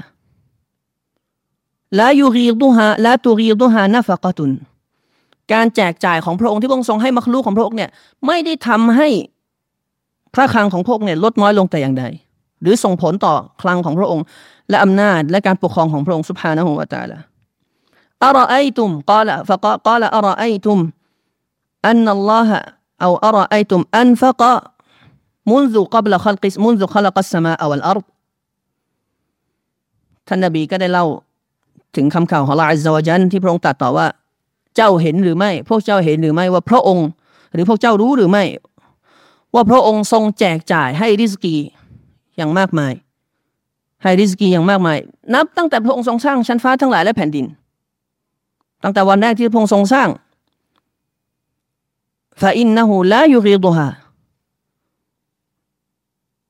[1.99, 4.53] ลายูรีดุฮาลาตูรีดุฮานาฟะกตุน
[5.53, 7.91] การแจกจ่ายของพระองค์ที่พระองค์ทรงให้มักลูกของพระองค์เนี่ย
[8.27, 9.09] ไม่ได้ทำให้
[10.35, 12.05] พระคลังของพระองค์เนี่ยลดน้อยลงแต่อย่างใด
[12.63, 14.25] หรือส่งผลต่อคลังของพระองค์
[14.71, 17.19] และอำนาจและการปกครองของพระองค์สุภานะฮุวาตาละ
[18.23, 20.79] أرأيتم قال فقال أرأيتم
[21.85, 22.63] أن الله
[23.03, 24.43] أو أرأيتم أنفق
[25.47, 28.05] منذ قبل خلق منذ خلق السماء والأرض
[30.29, 31.07] ท่านนบีก็ได้เล่า
[31.96, 34.08] ถึงคำข่าวของลาอิซาวจันที่พระองค์ตรัสต่อว่า
[34.76, 37.08] เจ้าเห็นหรือไม่ พวกเจ้าเห็นหรือไม่ว่าพระองค์
[37.54, 38.44] หรือพวกเจ้ารู้หรือไม่
[39.54, 41.56] ว่าพระองค์ทรงแจกจ่ายให้ริสกี
[42.38, 42.94] อย่างมากมาย
[44.04, 44.98] ให้ริสกีอย่างมากมาย
[45.34, 47.46] นับตั้งแต่พระองค์ทรงสร้างชั้นฟ้าทั้งหลายและแผ่นดิน
[48.84, 50.10] ตั้งแต่วันแรกที่พระองค์ทรงสร้าง
[52.42, 53.88] ฟาอินนะฮูลายูริดุฮา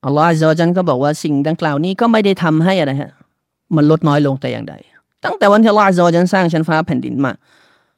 [0.06, 3.12] อัลลอฮฺอัลลอฮฺก็บอกว่าสิ่งดังกล่าวนี้ก็ไม่ได้ทำให้อะไรฮะ
[3.76, 4.74] มันลดน้อยลงแต่อย่างใด
[5.26, 7.32] ตั้งแต่วันที่อัลลอฮฺอัลลอฮฺสร้างชั้นฟ้าแผ่นดินมา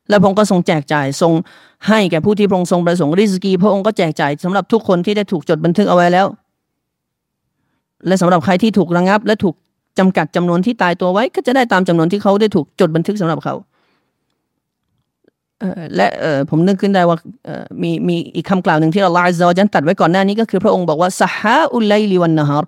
[0.09, 1.33] แล้วพระองค์ก็ทรงแจกจ่ายทรง
[1.87, 6.27] ให้แก่ผู้ที่พระองค์ทรงประสงค์ริสกี พระองค์ก็แจกจ่ายสำหรับทุกคนที่ได้ถูกจดบันทึกเอาไว้แล้ว
[8.07, 9.55] และสำหรับใครที่ถูกระงับ และถูก
[9.99, 13.55] จำกัดจำนวนที่ตายตัวไว้ ก็จะได้ตามจำนวนที่เขาได้ถูกจดบันทึกสำหรับเขา
[15.95, 16.07] และ
[16.49, 17.17] ผมนึกขึ้นได้ว่า
[17.81, 22.63] มีมีอีกคำกล่าวหนึ่งที่อัลลอฮฺจะจันตัดไว้ก่อนหน้านี้ก็คือพระองค์บอกว่าสหาอุลไลลิวันนะฮาร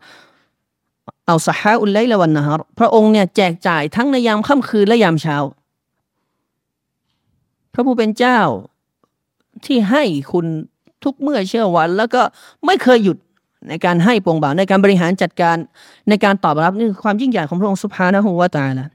[1.27, 5.37] เอาสหาอุลไลละวันนะฮารพระองค์เนี่ยแจกจ่ายทั้งในยามค่ำคืนและยามเช้า
[7.73, 8.39] พระผู้เป็นเจ้า
[9.65, 10.45] ที่ให้คุณ
[11.03, 12.21] ทุกเมื่อเชื่อวัน แล้วก็
[12.65, 13.17] ไม่เคยหยุด
[13.69, 15.57] ในการให้ปวงบ่าวในการบริหารจัดการ
[16.09, 18.87] ในการตอบรับนี่คือความยิ่งใหญ่ของพระองค์สุภานะฮูวาตาละ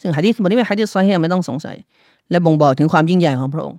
[0.00, 1.76] ซึ่งฮะดีษบทนี้เป็นฮะดีษซอฮีไม่ต้องสงสัย
[2.30, 3.78] และบ่งบอกถึงความยิ่งใหญ่ของพระองค์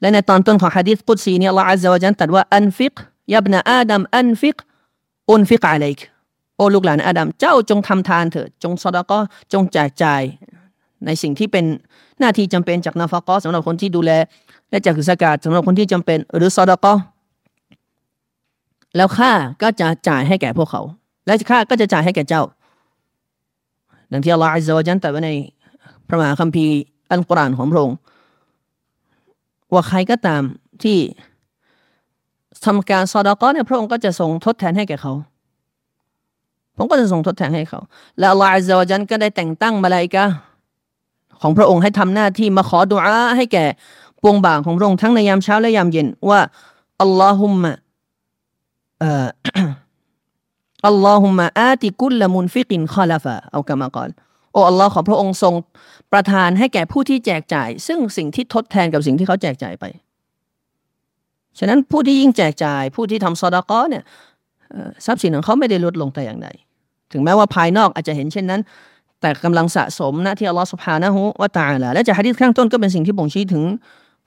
[0.00, 2.94] และในตอนต้นของฮะดีษพุทธีนี้อัลลอฮฺอัลลอฮฺจันตรัสว่าอันฟิก
[3.32, 4.56] ยับนาอาดัมอันฟิก
[5.30, 6.00] อุนฟิกอะลัยก
[6.56, 9.18] โอ้ลูกหลานอาดัมเจ้าจงทำทานเถิดจงสดก็
[9.52, 10.22] จงแจกจ่าย
[11.06, 11.64] ในสิ่งที่เป็น
[12.20, 14.10] หน้าที่จำเป็นจากนาฟากอสำหรับคนที่ดูแล
[14.70, 16.92] และจากสกาดสำหรับคนที่จำเป็น หรือซอดก็
[18.96, 20.82] แล้วข้าก็จะจ่ายให้แก่พวกเขา
[21.26, 22.42] และข้าก็จะจ่ายให้แก่เจ้า
[24.12, 25.30] ดังที่อัลลอฮฺอัลลอฮฺจันตรัสไว้ใน
[26.08, 26.74] พระมหาคัมภีร์
[27.10, 27.96] อัลกุรอานของพระองค์
[29.72, 30.42] ว่าใครก็ตาม
[30.82, 30.98] ที่
[32.64, 35.12] ทำการซอดก็เนี่ยพระองค์ก็จะส่งทดแทนให้แก่เขา
[36.76, 37.80] ผมก็จะส่งทดแทนให้เขา
[38.18, 40.24] และอัลลอฮฺอัลลอฮฺจันก็ได้แต่งตั้งมาลายกา
[41.40, 43.64] ของพระองค์ให้ทำหน้าที่มาขอดุอาให้แก่
[44.22, 46.40] ปวงบ่าวของพระองค์ทั้งในยามเช้าและยามเย็นว่า
[47.02, 47.72] อัลลอฮุมะ
[49.00, 49.26] เอ่อ
[50.86, 54.08] อัลลอฮุมะอาติกุลละมุนฟิกินคอลาฟะเอากรรมกร
[54.52, 55.54] โอ้อัลลอฮ์ขอพระองค์ทรง
[56.12, 59.84] ประทานให้แก่ผู้ที่แจกจ่าย ซึ่งสิ่งที่ทดแทนกับสิ่งที่เขาแจกจ่ายไป
[61.59, 64.03] ฉะนั้นผู้ที่ยิ่งแจกจ่าย ผู้ที่ทำซอดากอเนี่ย
[65.05, 66.47] ทรัพย์สินของเขาไม่ได้ลดลงแต่อย่างใด
[67.11, 68.61] ถึงแม้ว่าภายนอกอาจจะเห็นเช่นนั้น
[69.21, 73.63] แต่กำลังสะสมนะที่อัลลอฮฺสุบฮานะฮูวะตาละและจากฮะดิษข้างต้นก็เป็นสิ่งที่บ่งชี้ถึง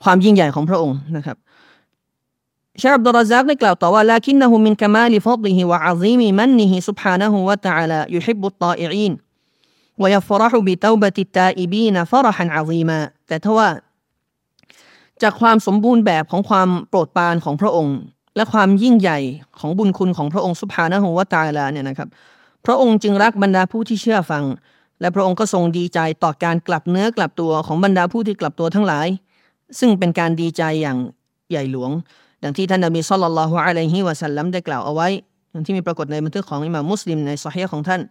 [0.04, 1.36] ความยิ่งใหญ่ของพระองค์นะครับ
[2.80, 9.12] ชาอับดุลรซักได้กล่าวต่อว่า لكنه من كمال فضله وعظيم منه سبحانه وتعالى يحب الطائعين
[10.02, 13.68] ويفرح بتوبة التائبين فرحا عظيما แต่ทว่า
[15.23, 17.97] จากความสมบูรณ์แบบของความโปรดปรานของพระองค์
[18.35, 19.19] และความยิ่งใหญ่
[19.59, 22.09] ของบุญคุณของพระองค์สุภานะฮูวตาลาเนี่ยนะครับ
[22.65, 24.43] พระองค์จึงรักบรรดาผู้ที่เชื่อฟัง
[25.01, 29.07] และพระองค์ก็ทรงดีใจต่อการกลับเนื้อกลับตัวของบรรดาผู้ที่กลับตัวทั้งหลาย
[29.79, 30.97] ซึ่งเป็นการดีใจอย่าง
[31.49, 31.91] ใหญ่หลวง
[32.43, 35.07] ดังที่ท่านนบีสุลต่านละฮ์อะลัยฮิวะสัลลัมได้กล่าวเอาไว้
[35.51, 38.01] อย่างที่มีปรากฏในบันทึกของอิหม่ามมุสลิมในสฮีของท่าน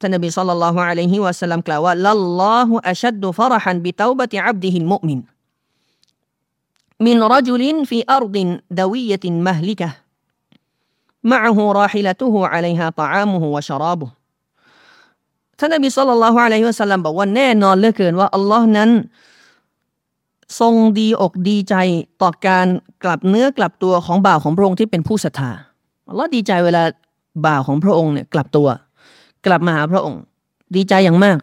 [0.00, 5.18] ท่านนบีสุลต่านละฮ์อะลัยฮิวะสัลลัมกล่าวว่าลัลลอฮุอัชัดดุฟรหันบิตาบติอับดิฮิลมุมิน
[7.01, 8.35] من رجل في أرض
[8.71, 9.89] دوية مهلكة
[11.23, 14.09] معه راحلته عليها طعامه وشرابه
[15.59, 18.89] ท่านนบีสุลต่านละฮ์อะลัยฮิวะสัลลัมบอกว่าแน่นอนเหลือเกินว่าอัลลอฮ์นั้น
[20.59, 21.75] ทรงดีอกดีใจ
[22.21, 22.67] ต่อการ
[23.03, 25.51] กลับเนื้อกลับตัวของบ่าวของพระองค์ที่เป็นผู้ศรัทธา
[26.09, 26.83] อัลลอฮ์ดีใจเวลา
[27.45, 28.67] บ่าวของพระองค์เนี่ยกลับตัว
[29.45, 30.21] กลับมาหาพระองค์
[30.75, 31.37] ดีใจอย่างมาก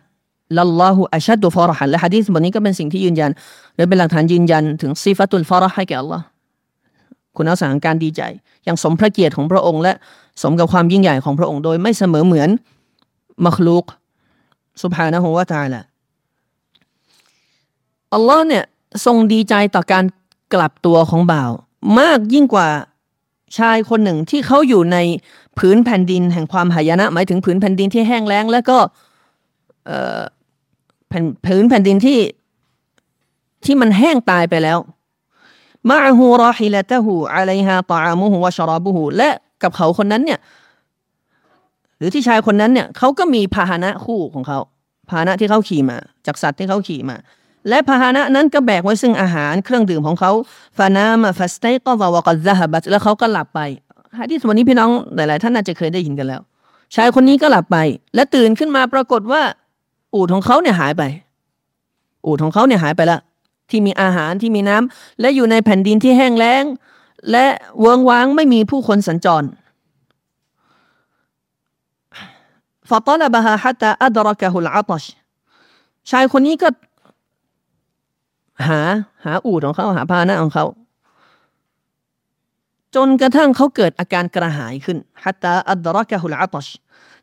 [0.58, 3.32] ลัลลอฮุอัชัดดุฟารหันและฮะดีษบทนี้ก็เป็นสิ่งที่ยืนยัน
[3.76, 6.24] หรือเป็นหลักฐานยืนยันถึงซีฟัตุลฟารให้แก่อัลลอฮ์
[7.36, 8.22] คุณลักษณะการดีใจ
[8.66, 9.94] อย่างสมพระเกียรติของพระองค์ และ
[10.42, 12.50] สมกับความยิ่งใหญ่ของพระองค์โดยไม่เสมอเหมือน
[13.46, 13.86] มัคลูก
[14.82, 15.82] สุภานะฮูวาตาละ
[18.14, 18.64] อัลลอฮ์เนี่ย
[19.06, 20.06] ทรงดีใจต่อการ
[20.54, 21.52] กลับตัวของบ่าว
[22.00, 22.68] มากยิ่งกว่า
[23.58, 24.98] ชายคนหนึ่งที่เขาอยู่ใน
[25.58, 28.78] ผืนแผ่นดินแห่งความหายนะ หมายถึงผืนแผ่นดินที่แห้งแล้ง แล้วก็
[31.12, 32.20] ผ่นผืนแผ่นดินที่
[33.66, 34.78] ที่มันแห้งตายไปแล้ว
[35.90, 39.30] มาฮูรอฮิลตะฮูอะลัยฮาตามุฮูวะชราบุฮูและ
[39.64, 40.40] กับเขาคนนั้นเนี่ย
[41.98, 44.60] หรือที่ชายคนนั้นเนี่ยเขาก็มีพาหนะคู่ของเขา
[45.10, 47.18] พาหนะที่เขาขี่มา จากสัตว์ที่เขาขี่มา
[47.70, 50.32] และพาหนะนั้นก็แบกไว้ซึ่งอาหารเครื่องดื่มของเขา
[50.78, 53.60] ฟานามาฟัสเตก็วาวกัซาฮบัตแล้วเขาก็หลับไป
[54.18, 56.42] ฮะที่สวันนี้พี่น้องหลายๆท่านน่าจะเคยได้ยินกันแล้ว
[56.96, 57.78] ชายคนนี้ก็หลับไป
[58.16, 59.42] และตื่นขึ้นมาปรากฏว่า
[60.15, 61.03] อูดของเขาเนี่ยหายไป
[62.27, 63.21] อูดของเขาเนี่ยหายไปแล้ว
[63.71, 66.65] ที่มีอาหารที่มีน้ำ และอยู่ในแผ่นดินที่แห้งแล้ง
[67.31, 67.47] และ
[67.81, 69.45] เวิงว้างไม่มีผู้คนสัญจร
[72.91, 75.05] فطلبها حتى أدركه العطش
[76.11, 76.69] ชายคนนี้ก็
[78.67, 78.81] หา
[79.25, 80.65] หาอูดของเขาหาพาหนะของเขา
[82.95, 86.67] จนกระทั่งเขาเกิดอาการกระหายขึ้น حتى أدركه العطش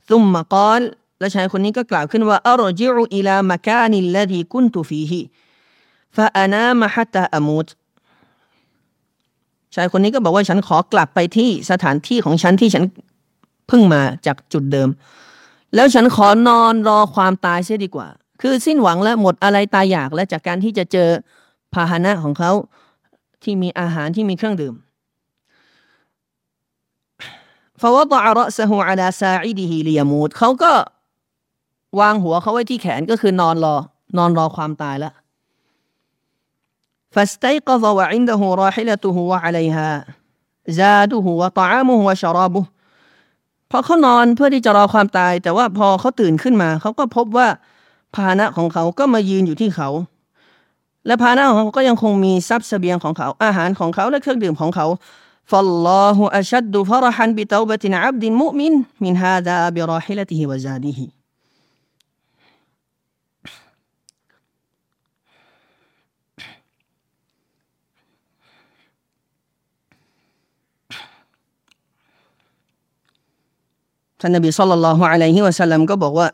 [0.10, 0.82] ثم قال
[1.20, 5.22] และชายคนนี้ก็กล่าวขึ้นว่าอัรจิอุอิลามากานิลลดีกุนตุฟีฮี
[6.16, 7.68] ฟาอานามฮัตตาอมูต
[9.76, 12.84] ชายคนนี้ก็บอกว่าฉันขอกลับไปที่สถานที่ของฉันที่ฉัน
[13.68, 14.90] เพิ่งมาจากจุดเดิม
[15.76, 18.08] แล้วฉันขอนอนรอความตายเสียดีกว่า
[18.42, 21.10] คือสิ้นหวังและหมดอะไรตายอยากและจากการที่จะเจอ
[21.74, 22.52] พาหนะของเขา
[23.44, 24.76] ที่มีอาหารที่มีเครื่องดื่ม
[27.82, 30.72] فوضع رأسه على ساعده ليموت เขาก็
[32.01, 33.75] วางหัวเขาไว้ที่แขนก็คือนอนรอ
[34.17, 35.13] นอนรอความตายละ
[37.15, 39.89] ฟาสไตกซวะอินดะฮูราฮิลตุฮูวะอะลัยฮา
[40.79, 42.61] ซาดูฮูวะตะอามุฮูวะชราบุ
[43.71, 47.49] พอเขานอนเพื่อที่จะรอความตาย แต่ว่าพอเขาตื่นขึ้นมา เขาก็พบว่า
[48.15, 49.89] ภาหนะของเขาก็มายืนอยู่ที่เขา
[51.07, 54.87] และภาหนะของเขาก็ยังคงมีทรัพย์เสบียงของเขา อาหารของเขาและเครื่องดื่มของเขา
[55.51, 58.75] ฟัลลอฮุอัชัดดุฟรฮันบิตาวบตินอับดินมุมิน
[59.05, 61.20] มินฮาดาบิรอฮิลติฮิวะซาดีฮิ
[74.21, 76.29] ท่านนบีสุลต่านละฮ์อะลัยฮิวะสัลลัมก็บอกว่า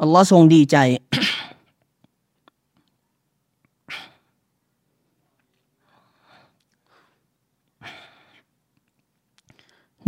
[0.00, 0.76] อัลลอฮ์ทรงดีใจ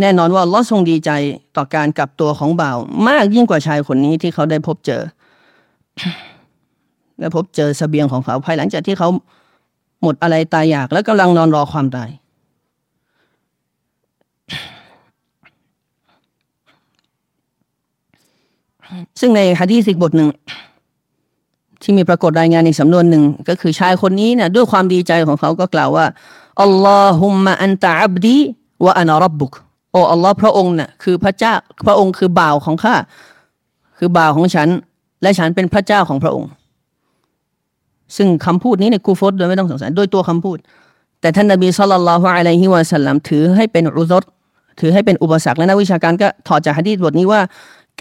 [0.00, 1.10] แน่นอนว่าลอทรงดีใจ
[1.56, 2.78] ต่อการกลับตัวของบ่าว
[3.08, 5.02] มากยิ่งกว่าชายคนนี้ที่เขาได้พบเจอ
[7.18, 9.08] และพบเจอสเสบียงของเขาภายหลังจากที่เขา
[10.02, 12.10] หมดอะไรตายอยาก แล้วกำลังนอนรอความตาย
[19.20, 20.28] ซึ่งในฮะดีสิกบทหนึ่ง
[21.82, 26.06] ที่มีปรากฏรายงานในสำนวนหนึ่ง ก็คือชายคนนี้เนี่ยด้วยความดีใจของเขาก็กล่าวว่า
[26.62, 28.38] อัลลอฮุมะอันตะอับดี
[28.84, 29.52] วะอานารับบุก
[29.92, 31.52] โอ้อัลลอฮ์พระองค์น่ะคือพระเจ้า
[31.86, 32.94] พระองค์คือบ่าวของข้า
[33.98, 34.68] คือบ่าวของฉัน
[35.22, 36.50] และฉันเป็นพระเจ้าของพระองค์
[38.16, 40.58] ซึ่งคำพูดนี้ในกูฟตโดยไม่ต้องสงสัยโดยตัวคำพูด
[41.20, 44.24] แต่ท่านนบีสุลต่านละฮ์อะลัยฮิวะสัลลัมถือให้เป็นอุซด
[44.80, 47.40] ถือให้เป็นอุปสรรคและนักวิชาการก็ถอดจากฮะดีษบทนี้ว่า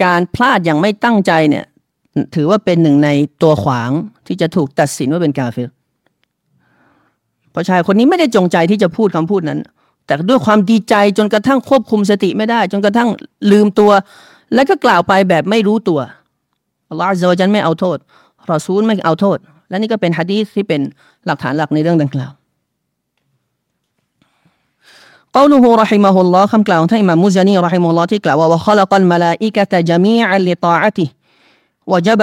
[0.02, 1.64] การพลาดอย่างไม่ตั้งใจเนี่ย
[2.34, 3.08] ถือว่าเป็นหนึ่งใน
[3.42, 3.90] ตัวขวาง
[4.26, 5.68] ที่จะถูกตัดสินว่าเป็นกาเฟร
[7.50, 9.60] เพราะชายคนนี้ไม่ได้จงใจที่จะพูดคำพูดนั้น
[10.06, 13.08] แต่ด้วยความดีใจจนกระทั่งควบคุมสติไม่ได้ จนกระทั่ง
[13.52, 13.90] ลืมตัว
[14.54, 16.00] แล้วก็กล่าวไปแบบไม่รู้ตัว
[16.88, 17.98] อัลลอฮฺจะจันไม่เอาโทษ
[18.50, 20.80] รอซูลไม่เอาโทษ และนี่ก็เป็นฮะดีษที่เป็น
[21.26, 22.30] หลักฐานหลักในเรื่องดังกล่าว
[25.38, 31.04] กาลูฮูรอฮิมะฮุลลอฮ์คำกล่าวของท่านอิหม่ามมุซานีรอฮิมะฮุลลอฮ์ที่กล่าวว่าว خلق الملائكة อิกะตะจามีอัลลิตาอะติ
[31.90, 32.22] วะจับ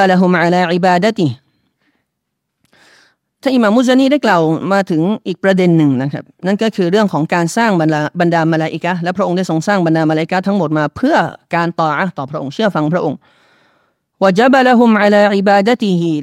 [3.42, 11.16] ท่านอิหม่ามมุซานีได้กล่าวมาถึงอีกประเด็นหนึ่งนะครับ นั่นก็คือเรื่องของการสร้างบรรดาบรรดามลาอิกะและพระองค์ได้ทรงสร้างบรรดามลาอิกะทั้งหมดมาเพื่อ
[11.56, 13.18] การต่ออต่อพระองค์เชื่อฟังพระองค์
[14.24, 15.50] วะจับละฮุมอะลาอิบ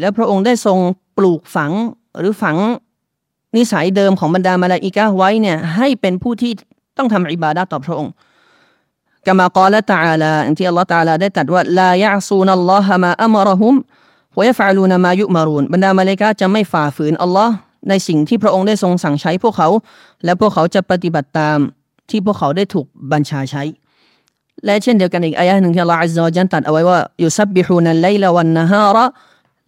[0.01, 0.79] และพระองค์ได้ทรง
[1.17, 1.73] ปลูกฝัง
[2.19, 2.57] หรือฝัง
[3.57, 6.53] นิสัยเดิมของบรรดามลาอิกะไว้เนี่ยให้เป็นผู้ที่
[6.99, 8.13] ต้องทำอิบาดะต่อพระองค์
[9.27, 13.75] กามากล่าวตะอาลาที่อัลลอฮฺตะอาลาได้ตรัสว่าลายะซูนัลลอฮะมาอัมรหุม
[14.39, 17.53] วยฟาลูนามายุมารูนบรรดามาเลกาจะไม่ฝ่าฝืนอัลลอฮ์
[17.89, 19.69] ในสิ่งที่พระองค์ได้ทรงสั่งใช้พวกเขา
[20.25, 21.59] และพวกเขาจะปฏิบัติตาม
[22.11, 23.63] ที่พวกเขาได้ถูกบัญชาใช้
[24.65, 29.05] และเช่นเดียวกันอีกอายะหนึ่งที่อัลลอฮ์อัลลอฮ์จันตัดเอาไว้ว่ายุซับบิฮูนัลไลลวันนะฮาระ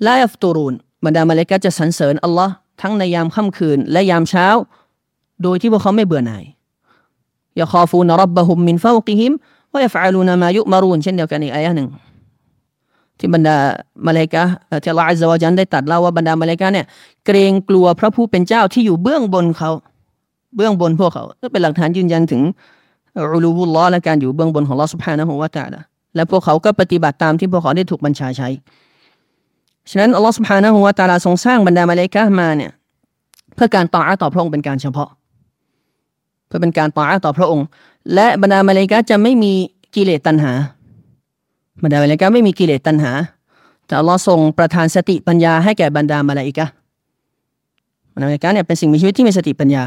[0.07, 4.47] ลายัฟตูรูนบรรดามาเลกาจะสรรเสริญอัลลอฮ์ทั้งในยามค่ำคืนและยามเช้า
[5.43, 6.45] โดยที่พวกเขาไม่เบื่อหน่าย
[7.61, 9.33] ยาคอฟูนรับบะฮุมมินฟาวกิฮิม
[9.73, 11.89] วายฟาลูนามายุมารูนเช่นเดียวกันอีกอายะหนึ่ง
[13.19, 13.57] ที่บรรดา
[14.07, 14.43] มาเลกะ
[14.83, 16.87] ที่ลาอิซวาจันได้ตัดเล่าว่าบรรดามาเลกะเนี่ย
[17.27, 19.71] เกรงกลัวพระผู้เป็นเจ้าที่อยู่เบื้องบนเขา
[20.57, 22.43] เบื้องบนพวกเขาก็เป็นหลักฐานยืนยันถึง
[23.31, 25.81] รูลูบุลลอและการอยู่เบื้องบนของลอสุภานะฮุวาตาละ
[26.17, 28.49] และพวกเขาก็ปฏิบัติตามที่พวกเขาได้ถูกบัญชาใช้
[29.91, 32.71] ฉะนั้นอัลลอฮฺสุบฮานะฮุวาตาลาทรงสร้างบรรดามาเลกะมาเนี่ย
[33.55, 35.09] เพื่อการต่ออาต่อพระองค์เป็นการเฉพาะ
[36.55, 37.67] เพื่อเป็นการต่ออาต่อพระองค์
[38.15, 39.53] และบรรดามาเลกะจะไม่มี
[39.95, 40.53] กิเลสตัณหา
[41.83, 43.13] บรรดามาลกะไม่มีกิเลสตัณหา
[43.87, 46.67] แต่อัลลอฮ์ทรงประทานสติปัญญาให้แก่บรรดามาลกะ
[48.13, 49.83] บรรดามาลกะเนี่ยเป็นสิ่งมีชีวิตที่มีสติปัญญา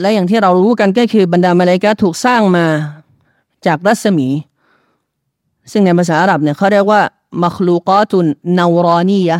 [0.00, 2.66] และอย่างที่เรารู้กันก็คือบรรดามาลกะถูกสร้างมา
[3.66, 4.28] จากรัศมี
[5.72, 7.00] ซึ่งในภาษาอาหรับเนี่ยเขาเรียกว่า
[7.44, 8.26] มัคลูกาตุน
[8.58, 9.38] นาวรอนียะ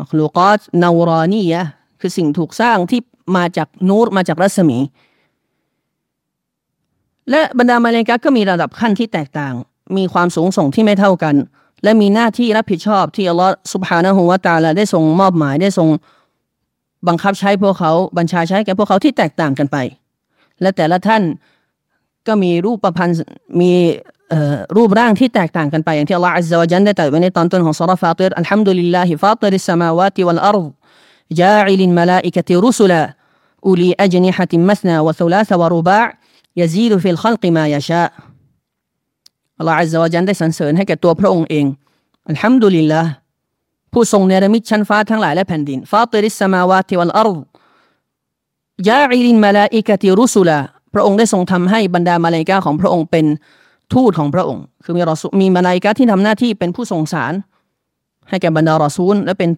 [0.00, 1.62] มัคลูกาตนาวรอนียะ
[2.00, 3.00] คือสิ่งถูกสร้างที่
[3.36, 4.78] มาจากนูรมาจากรัศมี
[7.30, 9.54] และบรรดามาเลกะก็มีระดับขั้นที่แตกต่าง
[9.96, 11.34] มีความสูงส่งที่ไม่เท่ากัน
[11.82, 15.88] และมีหน้าที่รับผิดชอบที่อัลลอฮฺสุบฮานะฮูวาตาลาได้ทรงมอบหมายได้ทรง
[17.08, 19.76] บังคับใช้พวกเขาบัญชาใช้แก่พวกเขาที่แตกต่างกันไป
[20.60, 21.22] และแต่ละท่าน
[22.26, 23.16] ก็มีรูปประพันธ์
[23.60, 23.72] มี
[24.76, 30.66] รูปร่างที่แตกต่างกันไป อย่างที่อัลลอฮฺอัลลอฮฺจันได้ตรัสไว้ในตอนต้นของสุรฟาติรอัลฮัมดุลิลลาฮิฟาติริสสมาวาติวัลอัรฎ
[31.31, 33.13] جاعل الملائكة رسلا
[33.65, 36.05] أولي أجنحة مثنى وثلاث ورباع
[36.57, 38.11] يزيد في الخلق ما يشاء
[39.59, 41.65] อัลลอฮฺอัลลอฮฺจันได้สรรเสริญให้แก่ตัวพระองค์เอง
[42.29, 43.09] อัลฮัมดุลิลลาห์
[43.93, 47.39] ผู้ทรงเนรมิตชั้นฟ้าทั้งหลายและแผ่นดินฟาติริสสมาวาติวัลอัรฎ
[48.89, 50.59] ยาอิลินมาลาอิกะติรุสุลา
[50.93, 53.25] พระองค์ได้ทรงทำให้บรรดามาลาอิกาของพระองค์เป็น
[53.93, 57.33] ทูตของพระองค์ คือมีรอซูมีมาลาอิกาที่ทำหน้าที่เป็นผู้ส่งสาร
[58.29, 59.49] ให้แก่บรรดารอซูล และเป็น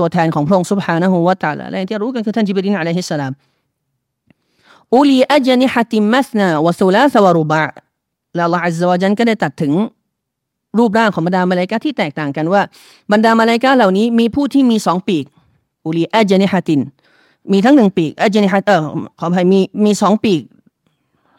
[0.00, 3.32] ตัวแทนของพระองค์سبحانه وتعالى และที่รู้กันคือท่านจิบรินعليه السلام
[4.94, 7.64] أولي أجنحة مثنى وثلاث ورباع
[8.34, 9.72] แล้วอัลลอฮฺอัลลอฮฺจันก็ได้ตัดถึง
[10.78, 12.62] รูปร่างของบรรดามาลาอิกาที่แตกต่างกันว่า
[13.12, 15.24] บรรดามาลาอิกาเหล่านี้มีผู้ที่มีสองปีก
[15.86, 16.80] อุลีอัจนิฮัติน
[17.52, 18.78] มีทั้งหนึ่งปีกอัจนิฮัตเออ
[19.18, 20.42] ขออภัยมีมีสองปีก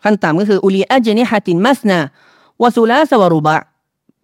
[0.03, 1.97] ขั้นต่ำก็คืออุลีอัจนิฮัตินมัสนา
[2.61, 3.57] วะซุลาสวารุบะ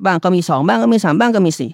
[0.05, 1.71] บางก็มีสองบ้างก็มีสามบ้างก็มีสี่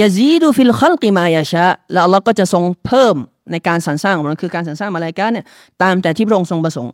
[0.00, 3.16] ยาซีดูฟิลขัลกิมายาชาแล้วเราก็จะทรงเพิ่ม
[3.52, 5.46] ในการสรรสร้างมันคือการสรรสร้างมาลายกาเนี่ย
[5.82, 6.92] ตามแต่ที่พระองค์ทรงประสงค์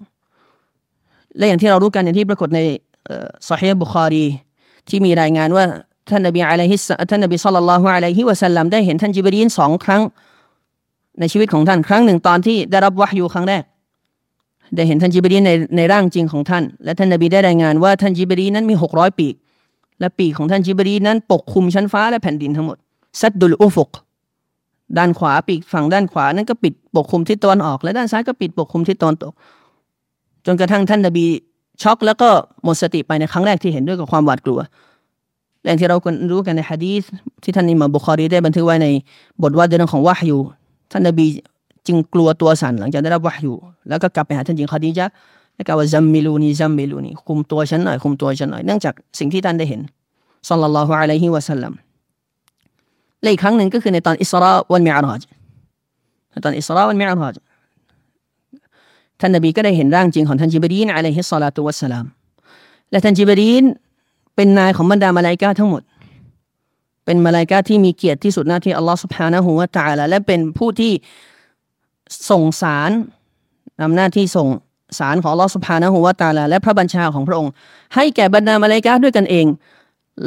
[1.37, 2.61] และอย่างที่เรารู้กันอย่างที่ปรากฏใน
[3.49, 4.27] สฮีบุคารี
[4.89, 5.65] ที่มีรายงานว่า
[6.11, 10.03] ท่านนบีอะลัยฮิสท่านนบีสัลลัลลอฮุอะลัยฮิวะสัลลัมได้เห็นท่านจิบรีนสองครั้ง
[11.21, 13.63] ในชีวิตของท่านครั้งหนึ่งตอนที่ได้รับวะฮยูครั้งแรก
[14.75, 19.35] ได้เห็นท่านจิบรีนในในร่างจริงของท่าน และท่านนบีได้รายงานว่าท่านจิบรีนนั้นมีหกร้อยปีก
[20.01, 22.79] และปีกของท่านจิบรีนนั้นปกคลุมชั้นฟ้าและแผ่นดินทั้งหมด
[23.21, 23.91] ซัดดุลอุฟุก
[24.99, 29.33] ด้านขวาปีกฝั่งด้านขวานั้นก็ปิดปกคลุมทิศตะวันออก และด้านซ้ายก็ปิดปกคลุมทิศตะวันตก
[30.47, 31.27] จนกระทั่งท่านนบี
[31.83, 32.29] ช็อกแล้วก็
[32.65, 34.61] หมดสติไปในครั้งแรกที่เห็นด้วยกับความหวาดกลัว
[35.63, 37.03] ดังที่เราควรรู้กันในฮะดีษ
[37.43, 38.87] ที่ท่านอิมามบุคอรีได้บันทึกไว้ใน
[39.43, 40.39] บทว่าเรื่องของวะฮยู
[40.93, 41.27] ท่านนบี
[41.87, 43.53] จึงกลัวตัวสั่นหลังจากได้รับวะฮยู
[43.89, 45.07] แล้วก็กลับไปหาท่านหญิงคดีจะ
[45.57, 49.81] แล้วก็ว่าจัมมิลูนีจัมมิลูนีคุมตัวฉันหน่อยคุมตัวฉันหน่อยเนื่องจากสิ่งที่ท่านได้เห็น
[50.49, 51.73] สัลลัลลอฮุอะลัยฮิวะสัลลัม
[53.21, 55.21] และอีกครั้งหนึ่งก็คือในตอนอิสราวันมิอาราจ
[56.31, 57.35] ในตอนอิสราวันมิอาราจ
[59.21, 62.07] ท่านนบีก็ได้เห็นร่างจริงของท่านจิบรีนอะลัยฮิสซาลาตุวัสสลาม
[62.91, 63.65] และท่านจิบรีน
[64.37, 65.83] เป็นนายของบรรดามาลายกาทั้งหมด
[67.05, 70.93] เป็นมาลายกาที่มีเกียรติที่สุดหน้าที่อัลลอฮฺสุบฮานะฮูวะตาละและเป็นผู้ที่
[72.31, 72.91] ส่งสาร
[73.81, 74.49] นำหน้าที่ส่ง
[74.99, 77.53] สารของอัลลอฮฺสุบฮานะฮูวะตาละและพระบัญชาของพระองค์
[77.95, 79.47] ให้แก่บรรดามาลายกาด้วยกันเอง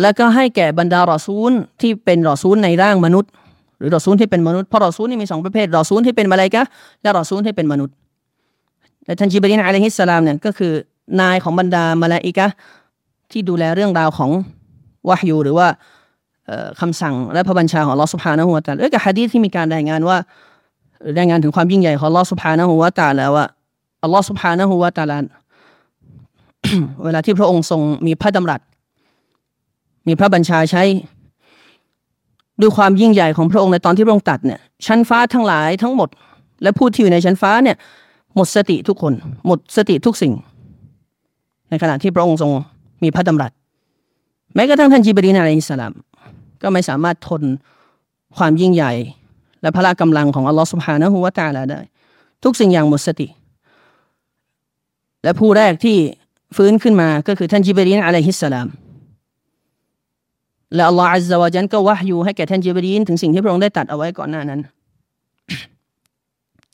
[0.02, 1.52] แล้วก็ให้แก่บรรดารอซูล
[1.82, 3.32] ที่เป็นรอซูลในร่างมนุษย์
[3.78, 6.62] หรือรอซูลที่เป็นมนุษย์เพราะรอซูลนี่มีสองประเภทรอซูลที่เป็นมาลายกะ
[7.02, 7.94] และรอซูลที่เป็นมนุษย์
[9.06, 10.72] และท่านจิบรีนอะลัยฮิสสลามเนี่ยก็คือ
[11.22, 12.48] นายของบรรดามาลาอิกะ
[13.32, 14.32] ที่ดูแลเรื่องราวของ
[15.10, 15.68] วะฮยูหรือว่า
[16.82, 20.18] คำสั่งและพระบัญชาของลอสุภานะหัวาตาและกับฮะดีที่มีการรายงานว่า
[21.18, 23.46] รายงานถึงความยิ่งใหญ่ของลอสุภานะหัวาตาแล้วว่า
[24.04, 25.18] อัลลอฮฺสุภานะหัวาตาลา
[27.04, 28.62] เวลาที่พระองค์ทรงมีพระดำรัส
[30.08, 30.84] มีพระบัญชาใช้
[32.62, 36.10] ด้วยความยิ่งใหญ่ของพระองค์ในตอนที่พระองค์ตัดเนี่ยชั้นฟ้าทั้งหลายทั้งหมด
[36.64, 37.78] และผู้ที่อยู่ในชั้นฟ้าเนี่ย
[38.36, 39.14] หมดสติทุกคน
[39.48, 40.34] หมดสติทุกสิ่ง
[41.70, 42.52] ในขณะที่พระองค์ทรง
[43.04, 43.52] มีพระดำรัส
[44.56, 45.94] แม้กระทั่งท่านจิบรีนอะลัยฮิสสลาม
[46.62, 47.44] ก็ไม่สามารถทน
[48.38, 48.94] ความยิ่งใหญ่
[49.62, 51.80] และพละกำลังของอัลลอฮฺสุบฮานะฮูวาตาลาได้
[52.44, 53.28] ทุกสิ่งอย่างหมดสติ
[55.24, 55.98] และผู้แรกที่
[56.56, 58.68] ฟื้นขึ้นมาก็คือท่านจิบรีนอะลัยฮิสสลาม
[60.76, 64.60] และอัลลอฮฺอัลลอฮฺจันก็วะฮยูให้แก่ท่านจิบรีนถึงสิ่งที่พระองค์ได้ตัดเอาไว้ก่อนหน้านั้น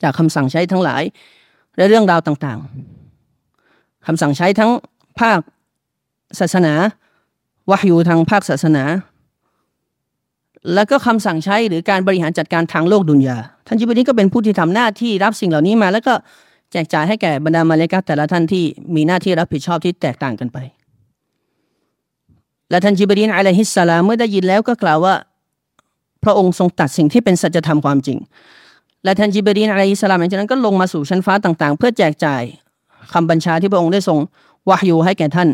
[0.01, 1.03] จากคำสั่งใช้ทั้งหลาย
[1.77, 4.71] และเรื่องราวต่างๆคำสั่งใช้ทั้ง
[5.19, 5.39] ภาค
[6.39, 6.73] ศาสนา
[7.71, 8.83] วะฮยูทางภาคศาสนา
[10.73, 16.13] แล้วก็คำสั่งใช้หรือการบริหารจัดการทางโลกดุนยาท่านจิบรีนก็เป็นผู้ที่ทำหน้าที่รับสิ่งเหล่านี้มา แล้วก็
[16.71, 18.63] แจกจ่ายให้แก่บรรดามาเลกาแต่ละท่านที่
[18.95, 20.57] มีหน้าที่รับผิดชอบที่แตกต่างกันไป
[22.69, 25.15] และท่านจิบรีนอะลัยฮิสสลามเมื่อได้ยินแล้วก็กล่าวว่า
[26.23, 28.17] พระองค์ทรงตัดสิ่งที่เป็นสัจธรรมความจริง
[29.03, 32.43] และท่านจิบรีนอะลัยฮิสสลามหลังจากนั้นก็ลงมาสู่ชั้นฟ้าต่าง ๆ เพื่อแจกจ่าย
[33.13, 34.17] คำบัญชาที่พระองค์ได้ทรง
[34.69, 35.49] วะฮยูให้แก่ท่าน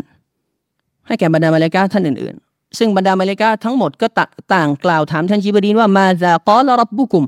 [1.06, 4.06] ให้แก่บรรดามาเลกาท่านอื่น ๆ ซึ่งบรรดามาเลกาทั้งหมดก็
[4.54, 7.24] ต่างกล่าวถามท่านจิบรีนว่ามาซากอลรับบุกุม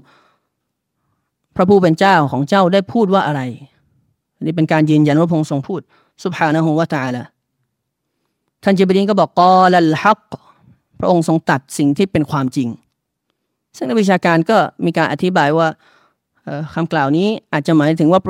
[1.57, 3.41] พระผู้เป็นเจ้าของเจ้าได้พูดว่าอะไร
[4.45, 5.81] นี่เป็นการยืนยันว่าพระองค์ทรงพูด
[6.25, 7.25] สุบฮานะฮูวะตาละ
[8.63, 10.21] ท่านจิบรีนก็บอกกอลัลฮัก
[11.01, 12.69] พระองค์ทรงตัดสิ่งที่เป็นความจริง
[13.77, 15.69] ซึ่งนักวิชาการก็มีการอธิบายว่า
[16.75, 18.21] คำกล่าวนี้อาจจะหมายถึงว่า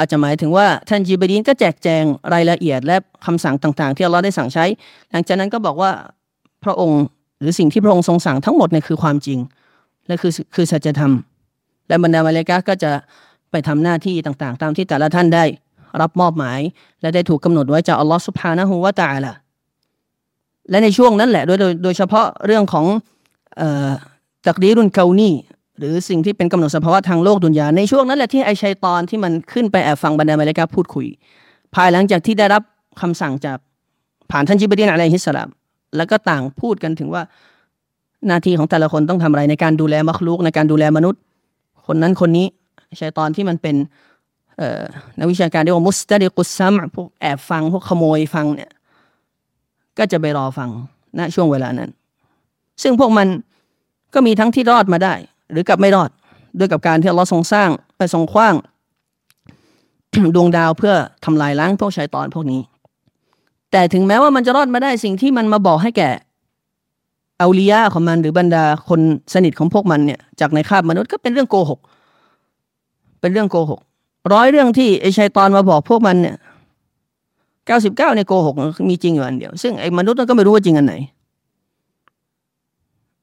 [0.00, 4.64] อาจจะหมายถึงว่าท่านจิบรีนก็แจกแจงรายละเอียดและคำสั่งต่าง ๆ ที่เราได้สั่งใช้
[5.10, 5.90] หลังจากนั้นก็บอกว่า
[6.64, 7.02] พระองค์
[7.40, 9.38] หรือสิ่งที่พระองค์ทรงสั่งทั้งหมดเนี่ยคือความจริง
[10.06, 11.12] และคือคือสัจธรรม
[11.88, 12.90] และบรรดามาเลกาก็จะ
[13.50, 15.44] ไปทำหน้าที่ต่าง ๆ ตามที่แต่ละท่านได้
[16.00, 16.60] รับมอบหมาย
[17.00, 19.32] และได้ถูกกำหนดไว้จากอัลลอฮฺสุบฮานะฮูวะตาละ
[20.70, 22.86] และในช่วงนั้นแหละโดยโดยเฉพาะเรื่องของ
[23.60, 23.62] อ
[24.46, 25.30] ตักดีรุนเกานี
[25.78, 31.06] หรือสิ่งที่เป็นกำหนดสภาวะทางโลกดุนยาในช่วงนั้นแหละที่ไอชัยตอนที่มันขึ้นไปแอบฟังบรรดามาเลกาพูดคุย
[31.74, 32.62] ภายหลังจากที่ได้รับ
[33.00, 33.58] คำสั่งจาก
[34.30, 35.48] ผ่านท่านจิบรีนอะลัยฮิสสลาม
[35.96, 37.22] แล้วก็ต่างพูดกันถึงว่า
[38.26, 41.20] หน้าที่ของแต่ละคนต้องทำอะไรในการดูแลมัคลูกในการดูแลมนุษย์
[41.86, 42.46] คนนั้นคนนี้
[43.00, 43.76] ชัยตอนที่มันเป็น
[45.18, 48.70] นักวิชาการเรียกว่ามุสตาดิกุสซัมพวกแอบฟังพวกขโมยฟังเนี่ย
[49.98, 50.70] ก็จะไปรอฟัง
[51.18, 51.90] ณช่วงเวลานั้น
[52.82, 53.28] ซึ่งพวกมัน
[54.14, 55.14] ก็มีทั้งที่รอดมาได้
[55.50, 56.10] หรือกับไม่รอด
[56.58, 58.54] ด้วยกับการที่เราทรงสร้างไปทรงคว้าง
[60.34, 60.94] ดวงดาวเพื่อ
[61.24, 62.60] ทำลายล้างพวกชายตอนพวกนี้
[63.72, 66.10] แต่ถึงแม้ว่ามันจะรอดมาได้สิ่งที่มันมาบอกให้แก่
[67.38, 69.00] เอาลียาของมันหรือบรรดาคน
[69.34, 71.80] สนิทของพวกมันเนี่ยจากในคาบมนุษย์ก็เป็นเรื่องโกหก
[73.20, 73.80] เป็นเรื่องโกหก
[74.32, 76.36] ร้อยเรื่องที่ไอ้ชัยตอนมาบอกพวกมันเนี่ย
[77.66, 78.54] เก้าสิบเก้าเนี่ยโกหก
[78.88, 80.94] มีจริงอยู่อันเดียว ซึ่งไอ้มนุษย์ก็ไม่รู้ว่าจริงอันไหน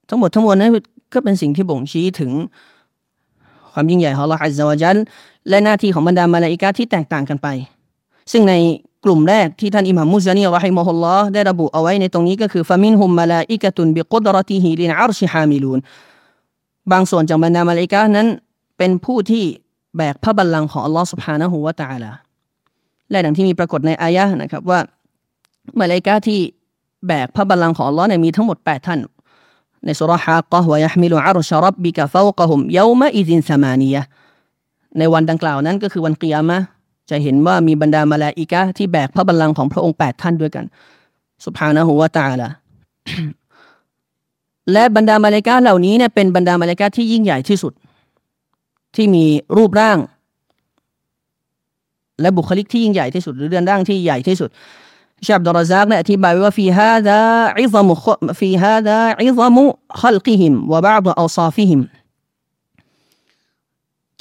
[0.10, 0.72] ทั้งหมดทั้งมวลนั้น
[1.14, 2.32] ก็เป็นสิ่งที่บ่งชี้ถึง
[3.74, 4.98] ความยิ่งใหญ่ของละอัลลอวะจัล
[5.50, 7.48] และหน้าที่ของบรรดามาลาอิกาที่แตกต่างกันไป
[8.32, 8.54] ซึ่งใน
[9.06, 15.80] กลุ่มแรกที่ท่านอิหม่ามมุซานีรอฮิมฮุลลอฮ์ได้ระบุเอาไว้ในตรงนี้ก็คือฟามินฮุมมาลาอิกะตุนบิกุดรติฮีลินอารชิฮามิลูน
[16.92, 18.28] บางส่วนจากบรรดามาลาอิกานั้น
[18.78, 19.44] เป็นผู้ที่
[19.96, 22.12] แบกพระบัลลังก์ของอัลลอฮ์สุบฮานะฮูวะตาลา
[23.12, 24.80] และดังที่มีปรากฏในอายะนะครับว่า
[25.80, 26.40] มาลกาที่
[27.08, 29.00] แบกพระบัลลังก์ของอัลลอฮ์เนี่ยมีทั้งหมด 8 ท่าน
[29.86, 34.04] ในสุรฮะกะวะยะฮมิลุอารุชรับบิกะฟาวกะฮุมยามะอิซินสมานียะ
[34.98, 36.58] ในวันดังกล่าวนั้นก็คือวันกิยามะ
[37.10, 40.66] จะเห็นว่ามีบรรดามาลาอิกะที่แบกพระบัลลังก์ของพระองค์แปดท่านด้วยกัน
[41.44, 42.50] สุภานะหัวตาละ
[44.72, 47.74] และบรรดามาลาอิกะเหล่านี้เนี่ยเป็นบรรดามาลาอิกะที่ยิ่งใหญ่ที่สุด
[48.96, 49.26] ที่มี
[49.58, 49.98] รูปร่าง
[52.22, 54.50] และบุคลิกที่ยิ่งใหญ่ที่สุด หรือเรือนร่างที่ใหญ่ที่สุด
[55.26, 61.82] เชคอับดุลรซักเนี่ยอธิบายว่าفي هذا عظم في هذا عظم خلقهم وبعض أوصافهم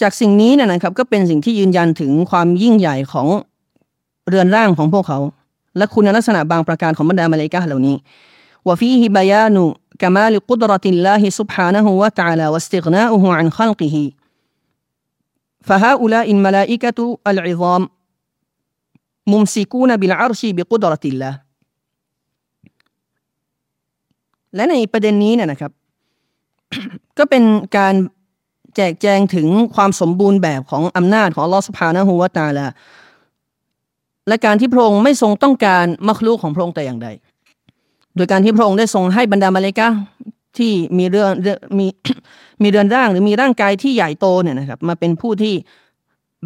[0.00, 3.26] จากสิ่งนี้นะครับ ก็เป็นสิ่งที่ยืนยันถึงความยิ่งใหญ่ของ
[4.28, 5.18] เรือนร่างของพวกเขา
[5.76, 7.96] และคุณลักษณะบางประการของบรรดามาลาอิกะเหล่านี้
[8.68, 14.04] وفيه بيان كمال قدرة الله سبحانه وتعالى واستغناؤه عن خلقه
[15.67, 16.99] فهؤلاء الملائكة
[17.31, 17.81] العظام
[19.33, 21.33] ممسكون بالعرش بقدرة الله
[24.55, 25.71] และในประเด็นนี้เนี่ยนะครับ
[27.17, 27.43] ก็เป็น
[27.77, 27.93] การ
[28.75, 32.67] แจกแจงถึงความสมบูรณ์แบบของอำนาจของลอสพานะฮูวาตาลา
[34.27, 37.07] และการที่พระองค์ไม่ทรงต้องการมัคลูกของพระองค์แต่อย่างใด
[38.15, 39.87] โดยการที่พระองค์ได้ทรงให้บรรดามาเลกา
[40.57, 41.29] ที่มีเรื่อง
[41.77, 41.87] มี
[42.64, 45.54] มีเรือนร่างหรือมีร่างกายที่ใหญ่โตเนี่ยนะครับมาเป็นผู้ที่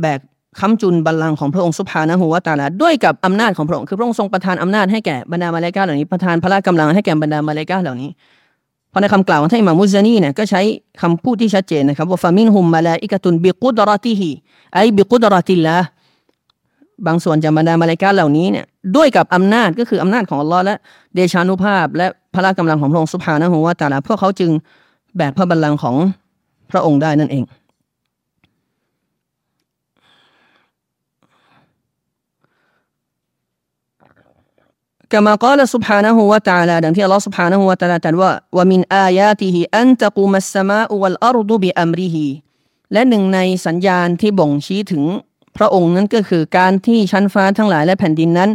[0.01, 0.21] แบก
[0.61, 8.11] ค้ำจุนบัลลังก์ของพระองค์สุภานะฮูวตาลาด้วยกับอำนาจของพระองค์คือพระองค์ทรงประทานอำนาจให้แก่บรรดามาเลกาเหล่านี้ประทานพละกำลังให้แก่บรรดามาเลกาเหล่านี้
[8.97, 10.61] ราะในคำกล่าวของท่านอิมามุซานีเนี่ยก็ใช้
[11.03, 14.31] คำพูดที่ชัดเจนนะครับว่าฟามินฮุมมาลาอิกะตุนบิกุดรติฮี
[14.75, 15.77] ไอบิกุดรติละ
[17.07, 18.64] บางส่วนจากบรรดามาเลกาเหล่านี้เนี่ย
[18.97, 20.77] ด้วยกับอำนาจก็คืออำนาจของอัลลอฮ์และ
[21.14, 24.51] เดชานุภาพ และพละกำลังของพระองค์สุภานะฮูวตาลาพวกเขาจึง
[25.18, 25.95] แบกพระบัลลังก์ของ
[26.72, 27.43] พระองค์ได้นั่นเอง
[35.14, 40.89] كما قال سبحانه وتعالى ดังที่ Allah سبحانه และ تعالى ตรัสว่า ومن آياته أن تقوم السماء
[41.01, 42.18] والأرض بأمره
[42.93, 45.03] และหนึ่งในสัญญาณที่บ่งชี้ถึง
[45.57, 48.49] พระองค์นั้นก็คือการที่ชั้นฟ้าทั้งหลายและแผ่นดินนั้น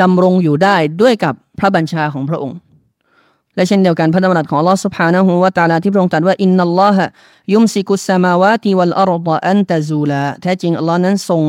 [0.00, 2.56] ดำรงอยู่ได้ด้วยกับพระบัญชาของพระองค์
[3.56, 7.06] และเช่นเดียวกันพระดำรัสของ Allah سبحانه และ تعالى ที่พระองค์ตรัสว่าอินนัลลอฮะ
[7.52, 11.42] ยุมซิกุสสมาวาติวัลอัรฎอันตะซูลาแท้จริงอัลลอฮ์นั้นทรง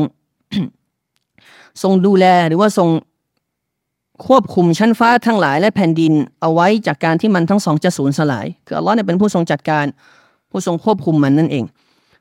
[1.82, 2.88] ทรงดูแลหรือว่าทรง
[4.26, 9.86] ควบคุมชั้นฟ้าทั้งหลายและแผ่นดินเอาไว้จากการที่มันทั้งสองจะสูญสลายคืออัลลอฮ์เนี่ยเป็นผู้ทรงจัดการ
[10.50, 11.66] ผู้ทรงควบคุมมันนั่นเอง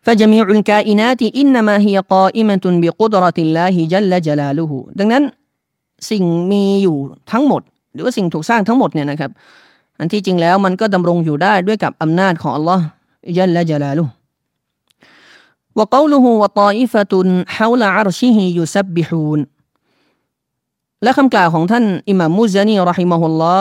[0.05, 5.23] فجميع الكائنات إنما هي قائمة بقدرة الله جل جلاله ดังนั้น
[6.11, 6.97] สิ่งมีอยู่
[7.31, 7.61] ทั้งหมด
[7.93, 9.31] หรือว่าสิ่งถูกสร้างทั้งหมดเนี่ยนะครับ
[9.99, 12.85] อันที่จริงแล้วมันก็ดำรงอยู่ได้ด้วยกับอำนาจของอัลลอฮ์
[13.37, 14.05] ยัลละจลาลุ
[15.79, 17.13] وقوله وطائفة
[17.55, 19.39] حول عرشه يسبحون
[21.03, 23.55] และคำกล่าวของท่านอิหม่ามมุซานีรอฮิมะฮุลลอ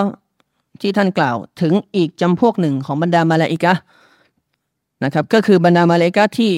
[0.81, 3.73] ที่ท่านกล่าวถึงอีกจำพวกหนึ่งของบรรดามาลาอิกะ
[5.05, 6.53] นะครับก็คือบรรดามาลาอิกะที่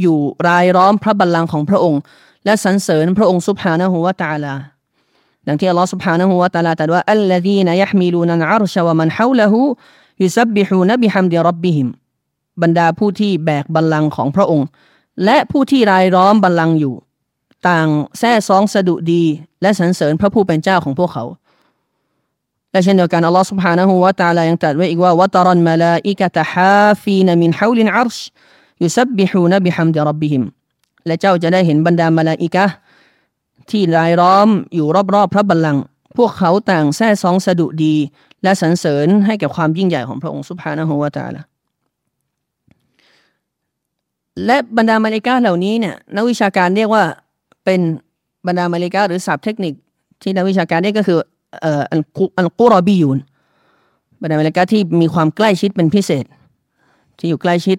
[0.00, 2.00] อยู่รายล้อมพระบัลลังก์ของพระองค์
[2.44, 4.52] และสรรเสริญพระองค์สุบฮานะฮูวะตาลา
[5.46, 9.60] ดังที่อัลลอฮ์ سبحانه และ تعالى ตรัสว่าอัลลซีนยะฮมิลูนันอาร์ชวะมันฮาวละฮู
[10.22, 11.88] ยุซับบิฮูนบิฮัมดิรับบิฮิม
[12.62, 14.66] บรรดาผู้ที่แบกบัลลังก์ของพระองค์
[15.24, 16.94] และผู้ที่รายล้อมบัลลังก์อยู่
[17.68, 17.88] ต่าง
[18.18, 19.22] แท้ซองสะดุดี
[19.62, 21.24] และสรรเสริญพระผู้เป็นเจ้าของพวกเขา
[22.70, 28.16] และเช่นเดียวกันอัลลอฮ์ سبحانه และ تعالى ยังตรัสไว้อีกว่าวะตรันมาลาอิกะตะฮาฟีนมินฮาวลินอัรช
[28.82, 30.42] ยุซับบิฮูนบิฮัมดิรับบิฮิม
[31.06, 32.64] และเจ้าจะได้เห็นบรรดามาลาอิกะ
[33.69, 35.83] ที่รายล้อมอยู่รอบๆพระบัลลังก์
[36.17, 37.95] พวกเขาต่างแท้ซองสะดุดี
[38.43, 41.41] และสรรเสริญให้แก่ความยิ่งใหญ่ของพระองค์สุภานะฮวตาละ
[44.45, 47.03] และบรรดามาลิกาเหล่านี้เนี่ยนักวิชาการเรียกว่า
[47.65, 47.81] เป็น
[48.47, 49.73] บรรดามาลิกาหรือศัพท์เทคนิค
[50.21, 51.17] ที่นักวิชาการเรียกก็คือ
[51.61, 53.17] เอ่ออัลกุรอบียูน
[54.21, 56.25] บรรดามาลิกาที่มีความใกล้ชิดเป็นพิเศษ
[57.17, 57.77] ที่อยู่ใกล้ชิด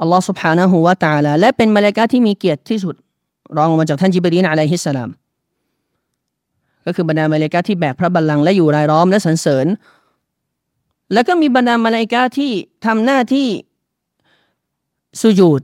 [0.00, 2.94] อัลลอฮฺสุบฮานะฮูวาตาลาและเป็นมาลิกาที่มีเกียรติที่สุด
[3.56, 5.10] รองมาจากท่านจิบรีนอะลัยฮิสสลาม
[6.86, 9.66] ก็คือบรรดามาเลกาที่แบกพระบัลลังก์และอยู่รายล้อมและสรรเสริญ
[11.12, 12.50] แล้วก็มีบรรดามาเลกาที่
[12.86, 13.48] ทำหน้าที่
[15.20, 15.60] สุญูด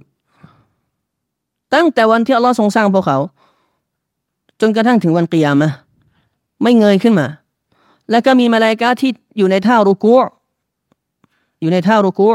[1.74, 3.18] ตั้งแต่วันที่อัลลอฮ์ทรงสร้างพวกเขา
[4.60, 5.70] จนกระทั่งถึงวันกิยามะ
[6.62, 7.26] ไม่เงยขึ้นมา
[8.10, 10.14] แล้วก็มีมาเลกาที่อยู่ในท่ารุกู
[11.60, 12.28] อยู่ในท่ารุกู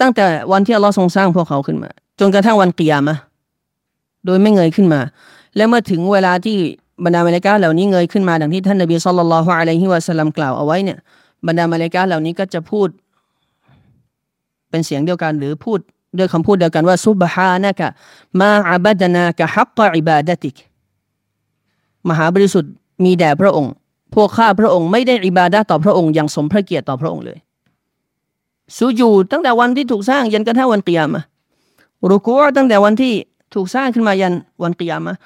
[0.00, 1.90] ตั้งแต่วันที่อัลลอฮ์ทรงสร้างพวกเขาขึ้นมา
[2.20, 3.16] จนกระทั่งวันกิยามะ
[4.26, 5.00] โดยไม่เงยขึ้นมา
[5.56, 6.56] และเมื่อถึงเวลาที่
[7.04, 10.98] บรรดามาเลกาเหล่านี้เงยขึ้นมาดังที่ท่านนบีสุลต่านละฮ์อะลัยฮิวะสัลลัมกล่าวเอาไว้เนี่ย
[11.46, 12.88] บรรดามาเลกาเหล่านี้ก็จะพูด
[14.70, 15.78] เป็นเสียงเดียวกันหรือพูด
[16.18, 17.88] ด้วยคำพูดเดียวกันว่าซุบฮานะกะ
[18.40, 20.54] มาอับดนากะฮักกะอิบาดติก
[22.08, 22.72] มหาบริสุทธิ์
[23.04, 23.72] มีแด่พระองค์
[24.14, 27.38] พวกข้าพระองค์ไม่ได้อิบาดะต่อพระองค์อย่างสมพระเกียรติต่อพระองค์เลย
[28.76, 31.22] สูญูตั้งแต่วันที่ถูกสร้างยันกระทั่งวันเกิยามะ
[32.10, 33.14] รุกูตั้งแต่วันที่
[33.54, 35.16] ถูกสร้างขึ้นมายันวันกิยามะ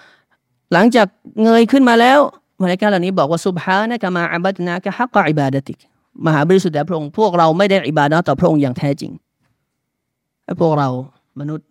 [0.72, 1.06] หลังจาก
[1.42, 2.18] เงยขึ้นมาแล้ว
[2.60, 5.78] มาเลกาเหล่านี้บอกว่าสุบฮานะกะมาอับัดนากะฮักกะอิบาดติก
[6.26, 9.12] มหาบริสุทธิ์แด่พระองค์พวกเราไม่ได้อิบาดะต่อพระองค์อย่างแท้จริง
[10.44, 10.88] ไอ้พวกเรา
[11.40, 11.68] มนุษย์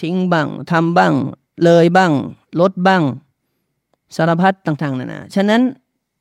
[0.00, 1.12] ทิ้งบ้างทำบ้าง
[1.64, 2.12] เลยบ้าง
[2.60, 3.02] ลดบ้าง
[4.16, 5.60] สารพัดต่างๆนานาฉะนั้น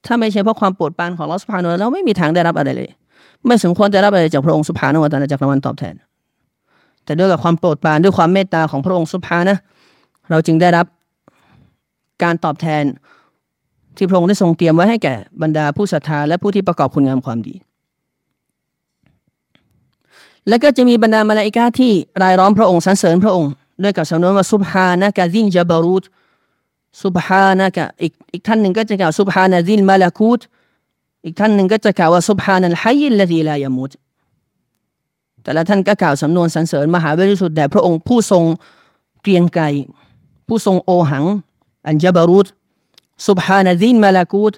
[0.06, 2.90] ถ้าไม่ใช่เพราะความโปรดปรานของลอสพานเราไม่มีทางได้รับอะไรเลย
[3.46, 5.96] ไม่สมควรได้รับอะไรจากพระองค์สุภาโนวตาจากรางวัลตอบแทน
[7.06, 9.58] แต่ด้วยกับความโปรดปรานด้วยความเมตตาของพระองค์สุภานะ
[10.30, 10.86] เราจึงได้รับ
[12.24, 12.84] การตอบแทน
[13.98, 17.56] ที่พระองค์ได้ทรงเตรียมไว้ให้แก่บรรดาผู้ศรัทธาและผู้ที่ประกอบคุณงามความดี
[20.48, 21.92] และก็จะมีบรรดามาลาอิกาที่
[22.22, 23.52] รายล้อมพระองค์สรรเสริญพระองค์
[23.84, 26.04] ด้วยกับสำนวนว่าซุบฮานะกะซินจาบารูต
[27.04, 30.40] ซุบฮานะกะอีกอีกท่านหนึ่งก็จะกล่าวซุบฮานะซินมาลาคูต
[31.26, 33.92] อีกท่านหนึ่งก็จะกล่าวว่าซุบฮานัลฮัยละดีลายามุต
[35.44, 38.44] แต่ละท่านก็กล่าวสำนวนสรรเสริญมหาบริสุทธิ์แด่พระองค์ผู้ทรง
[39.22, 39.64] เกรียงไกร
[40.48, 41.26] ผู้ทรงโอหัง
[41.88, 42.48] อันจบารุต
[43.28, 44.54] สุบฮานาซินมาลากูต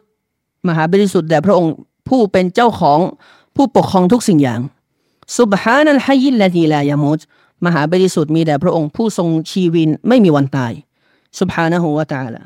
[0.68, 1.74] มหาบริสุทธิ์แด่พระองค์
[2.08, 3.00] ผู้เป็นเจ้าของ
[3.56, 4.60] ผู้ปกครองทุกสิ่งอย่าง
[5.38, 7.20] สุบฮานัลฮัยิลลาดีลายามุต
[7.66, 10.74] มหาบริสุทธิ์มีแด่พระองค์ผู้ทรงชีวินไม่มีวันตาย
[11.40, 12.44] สุบฮานะฮูวตาละ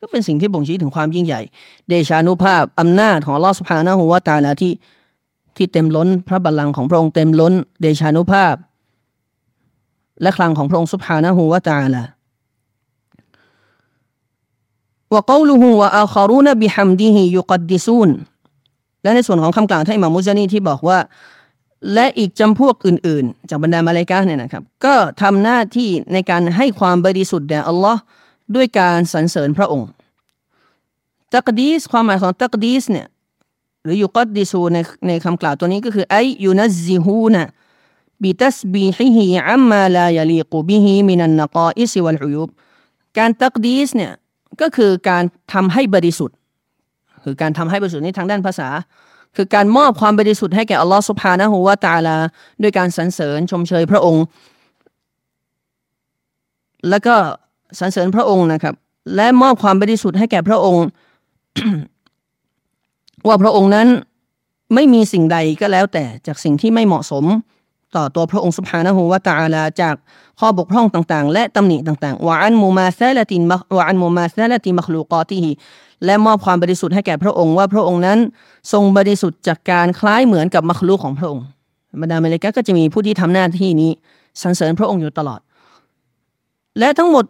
[0.00, 1.40] ก็เป็นสิ่งที่บ่งชี้ถึงความยิ่งใหญ่
[1.88, 4.72] เดชานุภาพอำนาจของลอสุภานะฮูวตาละที่
[5.58, 8.54] ที่เต็มล้น พระบัลลังก์ของพระองค์เต็มล้น เดชานุภาพ
[10.22, 12.04] และคลังของพระองค์สุภานะฮูวาตาละ
[15.12, 18.10] وقوله وآخرون بحمده يقدسون
[19.02, 20.98] และในส่วนของคำกล่าวท่านอิมามุซานีที่บอกว่า
[21.92, 28.00] และอีกจำพวกอื่น ๆ จากบรรดามาเลกาเนี่ยนะครับ ก็ทำหน้าที่ในการให้ความบริสุทธิ์แด่อัลลอฮ์
[28.54, 29.88] ด้วยการสรรเสริญพระองค์
[31.34, 33.06] ตักดีสความหมายของตักดีสเนี่ย
[33.88, 42.48] รือยุกัดดิซูในในคำกล่าวตัวนี้ก็คือأي ينزهونه بتسبيحه عما لا يليق به من النقائص والعيوب
[43.18, 44.12] การตักดีสเนี่ย
[44.60, 46.36] ก็คือการทำให้บริสุทธิ์
[47.24, 48.68] คือการทำให้บริสุทธิ์ในทางด้านภาษา
[49.36, 52.16] คือการมอบความบริสุทธิ์ให้แก่อัลลอฮฺสุภานะฮูวาตาลา
[52.62, 54.24] ด้วยการสรรเสริญชมเชยพระองค์
[56.88, 57.14] แล้วก็
[57.78, 58.74] สรรเสริญพระองค์นะครับ
[59.16, 60.84] และมอบความบริสุทธิ์ให้แก่พระองค์
[63.26, 63.88] ว่าพระองค์นั้น
[64.74, 67.24] ไม่มีสิ่งใดก็แล้วแต่จากสิ่งที่ไม่เหมาะสม
[67.96, 69.94] ต่อตัวพระองค์สุภานะฮูวาตาลาจาก
[70.40, 75.52] ข้อบกพร่องต่างๆ และตำหนิต่างๆوعن مماثلة وعن مماثلة مخلوقاته
[76.04, 78.18] และมอบความบริสุทธิ์ให้แก่พระองค์ว่าพระองค์นั้น
[78.72, 81.44] ทรงบริสุทธิ์จากการคล้ายเหมือนกับمخلوق ของพระองค์
[82.00, 83.90] บรรดาเมลิกาก็จะมีผู้ที่ทำหน้าที่นี้
[84.42, 85.40] สรรเสริญพระองค์อยู่ตลอด
[86.78, 87.24] และทั้งหมด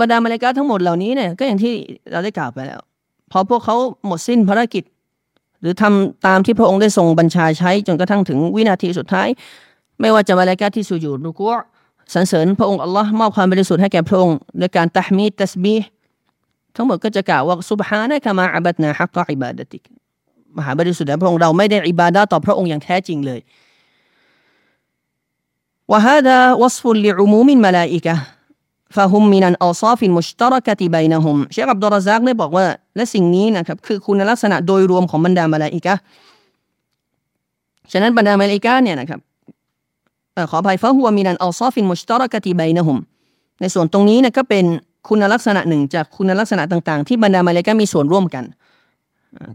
[0.00, 1.74] บรรดาเมลิกาทั้งหมดเหล่านี้เนี่ยก็อย่างที่
[2.10, 2.80] เราได้กล่าวไปแล้ว
[3.30, 4.84] พอพวกเขาหมดสิ้นภารกิจ
[5.60, 9.28] หรือทำตามที่พระองค์ได้ทรงบัญชาใช้จนกระทั่งถึงวินาทีสุดท้าย
[10.00, 11.54] ไม่ว่าจะมาลากาที่สุยูดรุกัว
[12.14, 15.76] สรรเสริญพระองค์อัลลอฮ์มอบความบริสุทธิ์ให้แก่พระองค์ในการتحميد تسبيح
[16.76, 19.82] ทั้งหมดก็จะกล่าวว่าسبحانك ما عبدناك حق عبادتك
[20.56, 23.40] มหาบริสุทธิ์แด่พระองค์เราไม่ได้อิบาดาต่อพระองค์อย่างแท้จริงเลย
[25.92, 28.14] وهذا وصف لعموم الملائكة هو
[29.12, 32.64] من الأوصاف المشتركة بينهمเชคอับดุลรซักได้บอกว่า
[32.96, 35.94] และสิ่งนี้นะครับ คือคุณลักษณะโดยรวมของบรรดามาลาอิกะ
[37.92, 39.20] ฉะนั้นบรรดามาลาอิกะเนี่ยนะครับ
[40.50, 42.96] ขออภัยฟาฮัวมินันอัลซอฟินมุชตารกติบัยนะฮุม
[43.60, 44.64] ในส่วนตรงนี้นี่ยก็เป็น
[45.08, 48.44] คุณลักษณะหนึ่งจากคุณลักษณะต่างๆ ที่บรรดามาลาอิกะมีส่วนร่วมกัน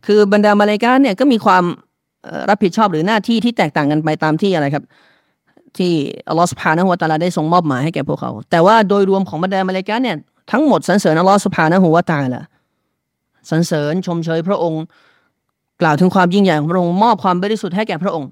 [0.05, 1.63] คือบรรดามาลาอิกะเนี่ยก็มีความ
[2.49, 4.83] รับผิดชอบหรือหน้าที่ที่แตกต่างกันไปตามที่อะไรครับ
[5.77, 5.93] ที่
[6.29, 10.17] อัลลอฮฺสุภาณหัวตาลาได้ทรงมอบหมายให้แก่พวกเขา แต่ว่าโดยรวมของบรรดามาเลกาเนี่ย
[10.51, 12.41] ทั้งหมดสรรเสริญอัลลอฮฺสุภาณหัวตาละ
[13.49, 14.83] สรรเสริญชมเชยพระองค์
[15.81, 18.29] กล่าวถึงความยิ่งใหญ่ของพระองค์มอบความบริสุทธิ์ให้แก่พระองค์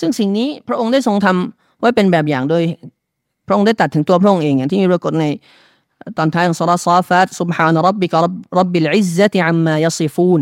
[0.00, 2.62] ซึ่งสิ่งนี้พระองค์ได้ทรงทำไว้เป็นแบบอย่างโดย
[3.46, 5.24] พระองค์ได้ตัดถึงตัวพระองค์เองอย่างที่มีปรากฏใน
[6.18, 8.14] ตอนท้ายของสุรษซาฟัตซุบฮานะรับบิก
[8.58, 10.40] รับบิลอิซซะติอัมมายัซิฟูน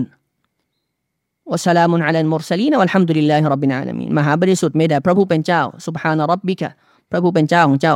[1.53, 6.69] วะสลามุนอัลมุรสลีนวัลฮัมดุลิลลาฮิรับบินอาลามีนมหาบริสุทธิ์ไม่ได้พระผู้เป็นเจ้าสุบฮานะรับบิกะ
[7.11, 7.95] พระผู้เป็นเจ้าของเจ้า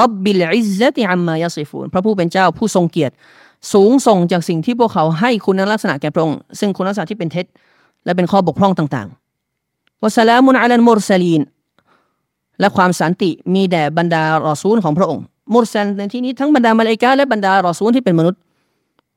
[0.00, 3.14] رب العزة عما يصفونพระผู้เป็นเจ้าผู้ทรงเกียรติ
[3.72, 7.46] สูงส่งจากสิ่งที่พวกเขาให้คุณลักษณะแก่พระองค์ซึ่งคุณลักษณะที่เป็นเท็จ
[8.04, 11.42] และเป็นข้อบกพร่องต่างๆوسلام على المرسلين
[12.60, 15.24] และความสันติมีแด่บรรดารอซูลของพระองค์
[15.54, 18.40] مرسل ในที่นี้ทั้งบรรดามาเลกาและบรรดารอซูลที่เป็นมนุษย์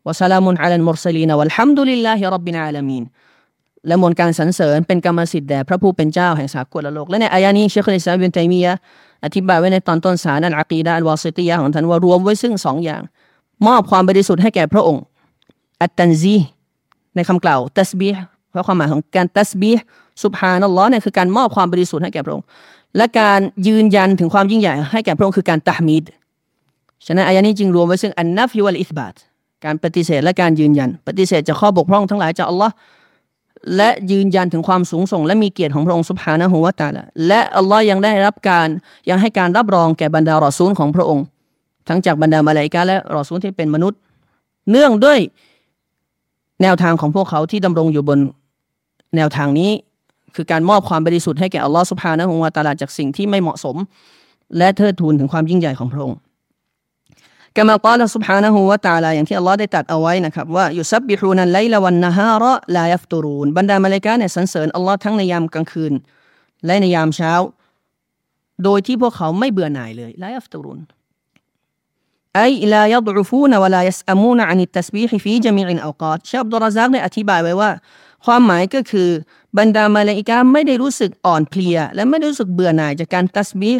[0.07, 3.03] وسلام على المرسلين والحمد لله رب العالمين
[3.87, 8.73] และมวลการสรรเสริญเป็นกรรมสิทธิ์แด่พระผู้เป็นเจ้าแห่งสากลโลก และในอายานี้เชคอิสลามบินตัยมียะ
[9.25, 13.01] อธิบายไว้ในตอนต้นสารนันอักีดะอัลวาซิตียะของท่านว่ารวมไว้ซึ่งสองอย่าง
[13.67, 15.03] มอบความบริสุทธิ์ให้แก่พระองค์
[15.81, 16.35] อัตตันซี
[17.15, 18.09] ในคำกล่าวตัสบี
[18.51, 19.71] เพราะความหมายของการตัสบี
[20.23, 22.45] สุบฮานัลลอฮ์เนี่ยคือการมอบความบริสุทธิ์ให้แก่พระองค์
[22.97, 26.03] และการยืนยันถึงความยิ่งใหญ่ให้แก่พระองค์คือการตะมีด
[27.05, 29.13] ฉะนั้นอายานี้จึงรวมไว้ซึ่งอันนัฟยูวัลอิสบาต
[29.65, 32.73] การปฏิเสธและการยืนยัน ปฏิเสธจากข้อบกพร่องทั้งหลายจากอัลลอฮ์
[33.77, 38.67] และยืนยันถึงความสูงส่ง และมีเกียรติของพระองค์สุภานะหัวตาละและอัลลอฮ์ยังได้รับการ
[39.09, 41.25] ยังให้การรับรองแก่บรรดารอซูลของพระองค์
[41.87, 43.99] ทั้งจากบรรดามาลายกาและรอซูลที่เป็นมนุษย์
[44.69, 45.19] เนื่องด้วย
[46.61, 48.19] แนวทางของพวกเขาที่ดำรงอยู่บน
[49.15, 49.71] แนวทางนี้
[50.35, 53.75] คือการมอบความบริสุทธิ์ให้แก่อัลลอฮ์สุภานะหัวตาละจากสิ่งที่ไม่เหมาะสม
[54.57, 56.17] และเทิดทูนถึงความยิ่งใหญ่ของพระองค์
[57.57, 65.93] กามากล่าวสุบฮานะฮูวะตาลาอย่างที่อัลลอฮ์ได้ตัดเอาไว้นะครับว่ายุซับบิฮูนันไลลวันนะฮาระลายัฟตูรูนบรรดามาเลกาเนี่ยสรรเสริญอัลลอฮ์ทั้งในยามกลางคืน
[66.65, 67.33] และในยามเช้า
[68.63, 70.79] โดยที่พวกเขาไม่เบื่อหน่ายเลยลายัฟตูรูน
[72.35, 72.41] ไอ
[72.73, 77.71] ลายัดรุฟูนวลายัสอามูนอันิตัสบีฮิฟีจามีอินอัลกาดชาบดุรซักได้อธิบายไว้ว่า
[78.25, 79.09] ความหมายก็คือ
[79.57, 83.71] บรรดามาเลกาไม่ได้รู้สึกอ่อนเพลีย และไม่ได้รู้สึกเบื่อหน่ายจากการ تسبيح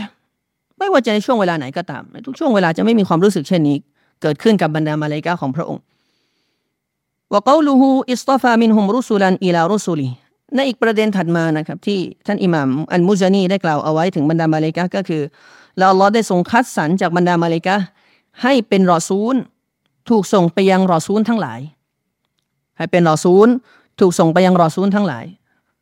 [0.82, 3.78] ไม่ว่าจะในช่วงเวลาไหนก็ตามในทุกช่วงเวลาจะไม่มีความรู้สึกเช่นนี้
[4.22, 5.84] เกิดขึ้นกับบรรดามาเลกาของพระองค์
[7.32, 10.10] وقوله اصطفى منهم رسلا إلى رسله
[10.56, 15.22] ในอีกประเด็นถัดมานะครับ ที่ท่านอิหม่ามอันมุจานีได้กล่าวเอาไว้ถึงบรรดามาเลกาก็คือ
[15.78, 17.76] เราอัลลอฮ์ได้ทรงคัดสรรจากบรรดามาเลกา
[18.44, 19.36] ให้เป็นรอซูล
[20.10, 21.60] ถูกส่งไปยังรอซูลทั้งหลาย
[22.78, 23.48] ให้เป็นรอซูล
[24.00, 25.26] ถูกส่งไปยังรอซูลทั้งหลาย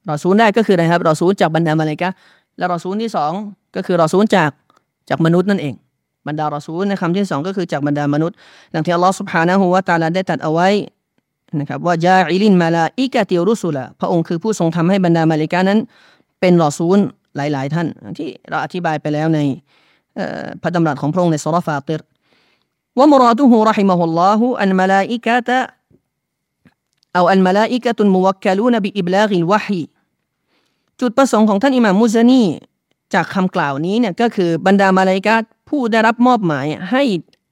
[0.10, 2.10] รอซูลแรกก็คืออะไรครับรอซูลจากบรรดามาเลกา
[2.58, 3.32] และรอซูลที่สอง
[3.76, 4.50] ก็คือรอซูลจาก
[5.09, 5.75] จากมนุษย์นั่นเอง
[6.27, 8.37] บรรดารอซูลในคำที่สองก็คือจากบรรดามนุษย์
[8.75, 10.69] ดังที่อัลลอฮฺสุบฮานะฮูวาตาลาได้ตัดเอาไว้
[11.61, 15.79] นะครับว่าจาอิลินมาลาอิกะติรุสุละพระองค์คือผู้ทรงทำให้บรรดามาลิกานั้น
[16.41, 16.99] เป็นรอซูล
[17.37, 17.87] หลาย ๆ ท่าน
[18.19, 19.39] ที่เราอธิบายไปแล้วใน
[20.63, 22.01] พระดำรัสของพระองค์ในสุรฟาติร
[22.99, 25.59] ว่ามุราดุฮูรหิมะฮุลลอฮุอันมาลาอิกะตะ
[27.19, 29.83] أو الملائكة الموكلون بإبلاغ الوحي
[31.01, 32.43] จุดประสงค์ของท่านอิหม่ามมุซานี
[33.14, 35.36] จากคำกล่าวนี้เนี่ยก็คือบรรดามาลายกา
[35.70, 37.04] ผู้ได้รับมอบหมายให้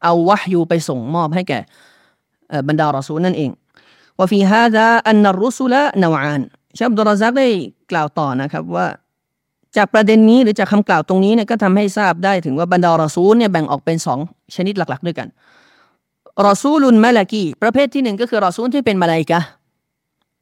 [0.04, 1.60] เอาวะฮยูไปส่งมอบให้แก่
[2.68, 3.52] บรรดารอซูลนั่นเอง
[4.18, 6.42] ว่าฟีฮาดาอันนรุสุละนาวาน
[6.78, 7.48] ชาบดุรซักได้
[7.92, 8.88] กล่าวต่อนะครับว่า
[9.78, 14.20] จากประเด็นนี้หรือจากคำกล่าวตรงนี้เนี่ยก็ทำให้ทราบได้ถึงว่าบรรดารอซูลเนี่ยแบ่งออกเป็นสอง
[14.56, 15.28] ชนิดหลัก ๆ ด้วยกัน
[16.46, 19.40] รอซูลุนมาลากีประเภทที่หนึ่งก็คือรอซูลที่เป็นมาลายกา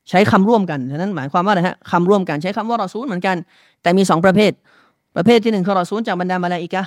[0.10, 3.36] ใช้คำร่วมกันฉะนั้นหมายความว่าอะไรฮะคำร่วมกันใช้คำว่ารอซูลเหมือนกัน
[3.82, 4.52] แต่มีสองประเภท
[5.16, 6.84] ประเภทที่หนึ่งคือรอซูลจากบรรดามาลาอิกะ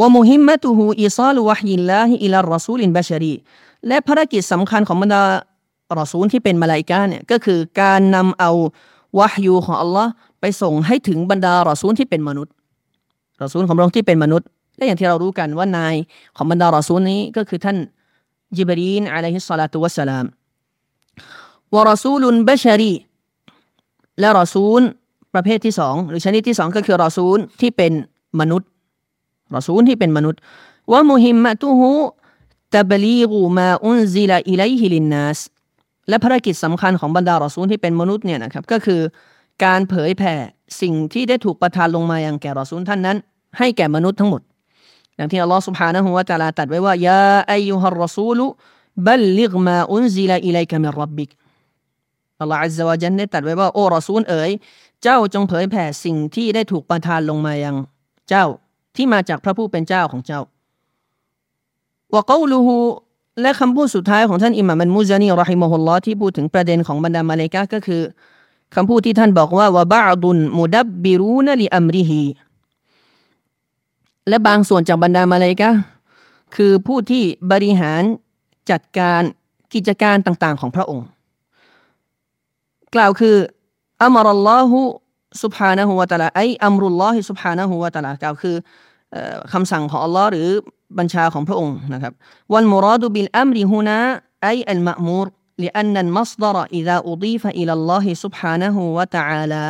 [0.00, 3.34] ومهمته إيصال وحي الله إلى رسول بشري
[3.86, 5.22] และภารกิจสำคัญของบรรดา
[5.98, 8.50] รอซูลที่เป็นมาลาอิกะเนี่ยก็คือการนำเอา
[9.18, 12.52] وحي ของอัลลอฮ์ไปส่งให้ถึงบรรดารอซูลที่เป็นมนุษย์
[13.42, 14.46] รอซูลของพระองค์ที่เป็นมนุษย์
[14.76, 15.94] และอย่างที่เรารู้กันว่านาย
[16.36, 17.76] ของบรรดารอซูลนี้ก็คือท่าน
[18.56, 20.26] จิบรีนعليه الصلاة والسلام
[21.74, 22.94] ورسول بشري
[24.20, 24.82] และรอซูล
[25.34, 27.92] ประเภทที่สองหรือชนิดที่สองก็คือรอซูลที่เป็น
[28.40, 28.68] มนุษย์
[29.56, 30.40] รอซูลที่เป็นมนุษย์
[30.92, 35.38] ومهمته تبليغ ما أنزل إليه للناس
[36.08, 39.00] และภารกิจสำคัญของบรรดารอซูลที่เป็นมนุษย์เนี่ยนะครับก็คือ
[39.64, 40.34] การเผยแผ่
[40.80, 43.16] สิ่งที่ได้ถูกประทานลงมาอย่างแก่รอซูลท่านนั้น
[43.58, 44.42] ให้แก่มนุษย์ทั้งหมด
[45.16, 48.44] อย่างที่อัลลอฮฺสุบฮานะฮูวะตาลาตัดไว้ว่ายาอายุฮารอซูลุ
[49.06, 51.30] บัลลิกมาอุนซิลาอิไลกะมิรับบิก
[52.40, 54.50] อัลลอฮฺอัลลอฮฺจันได้ตัดไว้ว่าโอ้รอซูลเอ๋ย
[55.02, 57.76] เจ้าจงเผยแผ่สิ่งที่ได้ถูกประทานลงมายัง
[58.28, 58.46] เจ้า
[58.96, 60.40] ที่มาจากพระผู้เป็นเจ้าของเจ้า
[62.14, 62.76] วะกาลูฮู
[63.40, 68.02] และคำพูดสุดท้ายของท่านอิหม่ามันมุซานีรอฮิมฮุลลอที่พูดถึงประเด็นของบรรดามาเลกะก็คือ
[68.74, 72.24] คำพูดที่ท่านบอกว่าวะบะดุนมุดับบิรูนลิอัมริฮี
[74.28, 75.70] และบางส่วนจากบรรดามาเลกะ
[76.56, 78.02] คือผู้ที่บริหาร
[78.70, 79.22] จัดการ
[79.74, 81.06] กิจการต่างๆ ของพระองค์
[82.94, 83.36] กล่าวคือ
[84.03, 84.81] อัมรัลลอฮุ
[85.43, 88.55] سبحانه และ تعالى ไออัมรุลลอฮิ سبحانه และ تعالى กล่าวคือ
[89.53, 90.47] คำสั่งของอัลลอฮ์หรือ
[90.99, 92.13] บัญชาของพระองค์นะครับ
[92.53, 93.97] วันมุราดูบิลอัมริฮุนา
[94.43, 95.27] ไออัลมะมูร
[95.63, 99.65] لأن المصدر إذا أضيف إلى الله سبحانه وتعالى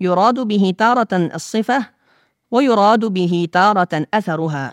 [0.00, 1.86] يراد به تارة الصفة
[2.50, 4.66] ويراد به تارة أثرها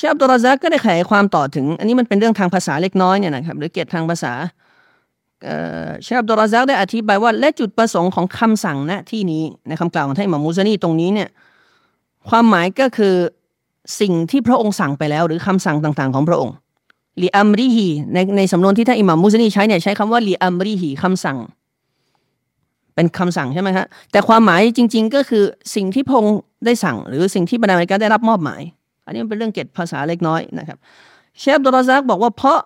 [0.00, 4.32] ชาบตุรซักก็ได้ขยายความต่อถึง อันนี้มันเป็นเรื่องทางภาษาเล็กน้อยเนี่ยนะครับหรือเกียรติทางภาษา
[6.02, 11.28] เชาบตุรซักได้อธิบายว่าและจุดประสงค์ของคำสั่งณที่นี้ในคำกล่าวของท่านมามูซานีตรงนี้เนี่ย
[12.28, 13.14] ความหมายก็คือ
[14.00, 16.54] สิ่งที่พระองค์สั่งไปแล้ว หรือคำสั่งต่างๆ ของพระองค์
[17.22, 21.38] ลีอัมริฮีในในสำนวนที่ท่านอิหม่ามมุซานีใช้เนี่ยใช้คำว่าลีอัมริฮีคำสั่ง
[22.94, 25.44] เป็นคำสั่งใช่ไหมครับแต่ความหมายจริง ๆ ก็คือ
[25.74, 28.62] สิ่งที่พระองค์ได้สั่ง หรือสิ่งที่บรรดาอเมริกาได้รับมอบหมาย
[29.10, 30.78] อันนี้เป็นเรื่องเก็ดภาษาเล็กน้อยนะครับ
[31.38, 32.60] เชฟดรซักบอกว่าเพราะ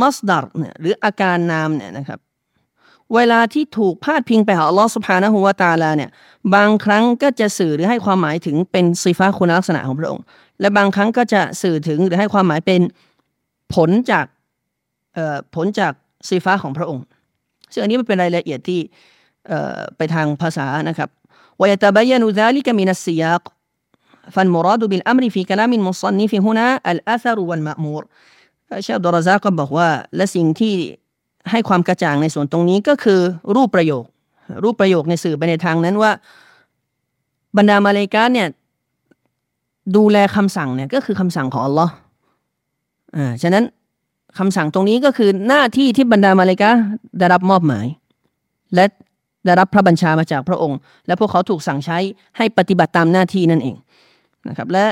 [0.00, 2.18] มัสดารเนี่ยหรืออาการนามเนี่ยนะครับ
[3.14, 6.10] เวลาที่ถูกพาดพิงไปหาลอสุภานะฮัวตาลาเนี่ย
[6.54, 10.24] บางครั้งก็จะสื่อหรือให้ความหมายถึงเป็นสีฟ้าคุณลักษณะของพระองค์
[10.60, 12.80] และบางครั้งก็จะสื่อถึงหรือให้ความหมายเป็น
[13.74, 14.26] ผลจาก
[15.54, 15.92] ผลจาก
[16.28, 17.04] สีฟ้าของพระองค์
[17.72, 18.80] ซึ่งอันนี้มันเป็นรายละเอียดที่
[19.96, 21.08] ไปทางภาษานะครับ
[21.60, 23.40] วยตาบยานุซาลิกามินัสยาก
[24.35, 28.01] فالمراد بالأمر في كلام المصنف هنا الأثر والمأمور
[28.83, 30.73] เชฟดรซาก็บอกว่าและสิ่งที่
[31.51, 33.19] ให้ความกระจ่างในส่วนตรงนี้ก็คือ
[33.55, 34.05] รูปประโยค
[34.63, 36.11] รูปประโยคในสื่อไปในทางนั้นว่า
[37.57, 38.47] บรรดามาเลกาเนี่ย
[39.95, 41.93] ดูแลคำสั่งเนี่ยก็คือคำสั่งของอัลลอฮ์
[43.15, 43.63] อ่าฉะนั้น
[44.37, 46.69] คำสั่งตรงนี้ก็คือหน้าที่ที่บรรดามาเลกา
[47.19, 47.85] ได้รับมอบหมาย
[48.75, 48.85] และ
[49.45, 50.77] ได้รับพระบัญชามาจากพระองค์
[51.07, 51.97] และพวกเขาถูกสั่งใช้
[52.37, 53.75] ให้ปฏิบัติตามหน้าที่นั่นเอง
[54.48, 54.84] นะครับและ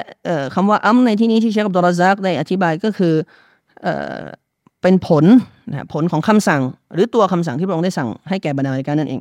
[0.55, 3.15] คำว่าอัมในที่นี้ที่เชคอับดุลซักได้อธิบายก็คือ
[4.83, 5.25] เป็นผล
[5.71, 6.63] นะผลของคำสั่ง
[6.95, 9.21] หรือตัวคำสั่งที่พระองค์ได้สั่งให้แก่บรรดาการนั่นเอง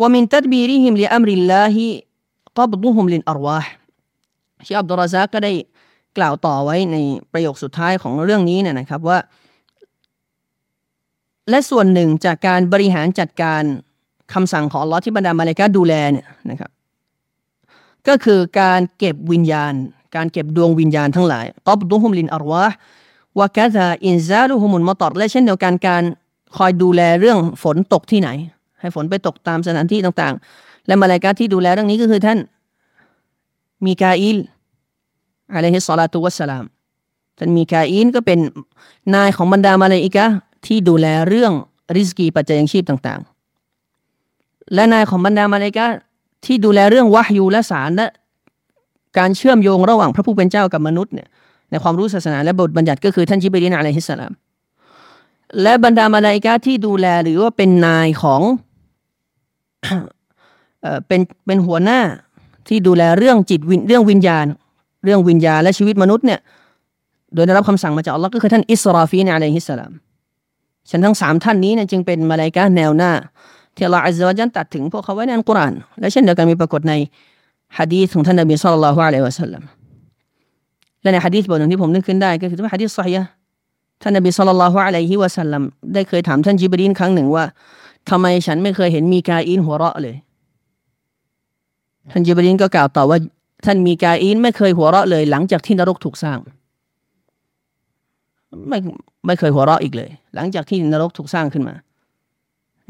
[0.00, 1.86] ว่ามินตัดบีริฮิมลิอัมริลลาฮิ
[2.56, 3.58] กับดุฮุมลินอารวา
[4.64, 5.52] เชคอับดุลซักก็ได้
[6.18, 6.96] กล่าวต่อไว้ใน
[7.32, 9.18] ประโยคสุดท้ายของเรื่องนี้เนี่ยนะครับว่า
[11.50, 13.62] และส่วนหนึ่งจากการบริหารจัดการ
[14.34, 16.70] คำสั่งของลอที่บรรดามาเลกาดูแลเนี่ยนะครับ
[18.08, 19.72] ก็คือการเก็บวิญญาณ
[20.16, 22.64] การเก็บดวงวิญญาณทั้งหลายตอบดุฮุมลินอารวะ
[23.38, 26.02] วะกะซาอินซาลุฮุมุนมอตอดและเช่นเดียวกันการ
[26.56, 28.28] คอยดูแลเรื่องฝนตกที่ไหน
[28.80, 32.38] ให้ฝนไปตกตามสถานที่ต่างๆ และมาลายกาที่ดูแลเรื่องนี้ก็คือท่าน
[33.86, 34.38] มีกาอิล
[35.54, 36.64] อะลัยฮิสซาลาตุวัสสลาม
[37.38, 38.38] ท่านมีกาอินก็เป็น
[39.14, 40.26] นายของบรรดามาลายกา
[40.66, 41.52] ที่ดูแลเรื่อง
[41.96, 45.86] ริสกีปัจจัยยังชีพต่างๆ และนายของบรรดามาลายกา
[46.46, 48.06] ที่ดูแลเรื่องวะฮยูและสารและ
[49.18, 51.28] การเชื่อมโยงระหว่างพระผู้เป็นเจ้ากับมนุษย์เนี่ย
[51.70, 54.32] ในความรู้ศาสนาและบทบัญญัติก็คือท่านจิบรีนอะลัยฮิสสลาม
[55.62, 58.42] และบรรดามาลายกาที่ดูแลหรือว่าเป็นนายของ
[61.06, 62.00] เป็นเป็นหัวหน้า
[62.68, 64.46] ที่ดูแลเรื่องจิตวินเรื่องวิญญาณ
[65.04, 66.40] เรื่องวิญญาณและชีวิตมนุษย์เนี่ย
[67.34, 69.92] โดยได้รับคำสั่งมาจากอัลลอฮ์ก็คือท่านอิสราฟีนอะลัยฮิสสลาม
[70.90, 73.12] ฉันทั้งสามท่านนี้เนี่ยจึงเป็นมาลายกาแนวหน้า
[73.76, 76.94] ที่อัลลอฮฺอัลลอฮฺจันตัดถึงพวกเขาไว้ในอัลกุรอานและเช่นเดียวกันมีปรากฏใน
[77.78, 79.62] ฮะดีษของท่านนบีสุลต่านละฮ์อะลัยวะสัลลัม
[81.02, 83.12] และในฮะดีษบทหนึ่งที่ผมนึกขึ้นได้ก็คือที่ฮะดีษสฮี
[84.02, 85.62] ท่านนบีสุลต่านละฮ์อะลัยฮิวะสัลลัม
[85.94, 87.44] ได้เคยถามท่านจิบรีนครั้งหนึ่งว่า
[88.10, 90.16] ทำไมฉันไม่เคยเห็นมีกาอินหัวเราะเลย
[92.10, 93.18] ท่านจิบรีนก็กล่าวต่อว่า
[93.64, 96.38] ท่านมีกาอินไม่เคยหัวเราะเลย หลังจากที่นรกถูกสร้าง
[98.68, 98.78] ไม่
[99.26, 101.74] ไม่เคยหัวเราะอีกเลย หลังจากที่นรกถูกสร้างขึ้นมา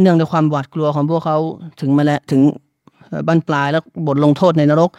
[0.01, 1.37] เนื่องด้วยความหวาดกลัวของพวกเขา
[1.81, 2.41] ถึงมาแล้วถึง
[3.27, 4.91] บั้นปลายแล้วบทลงโทษในนรก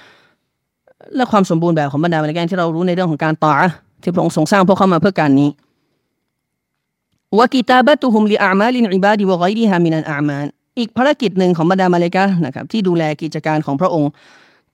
[1.15, 3.53] และความสมบูรณ์แบบของบรรดาบรรดาที่เรารู้ในเรื่องของการต่อ
[4.01, 5.49] ที่พระองค์ทรงสร้างพวกเขามาเพื่อการนี้
[7.39, 10.45] วกิตาบะตุฮุมลิอามาลินอิบาดีวะไกรีฮามินันอามาน
[10.79, 14.11] อีกภารกิจหนึ่งของบรรดามาเลกานะครับที่ดูแลกิจการของพระองค์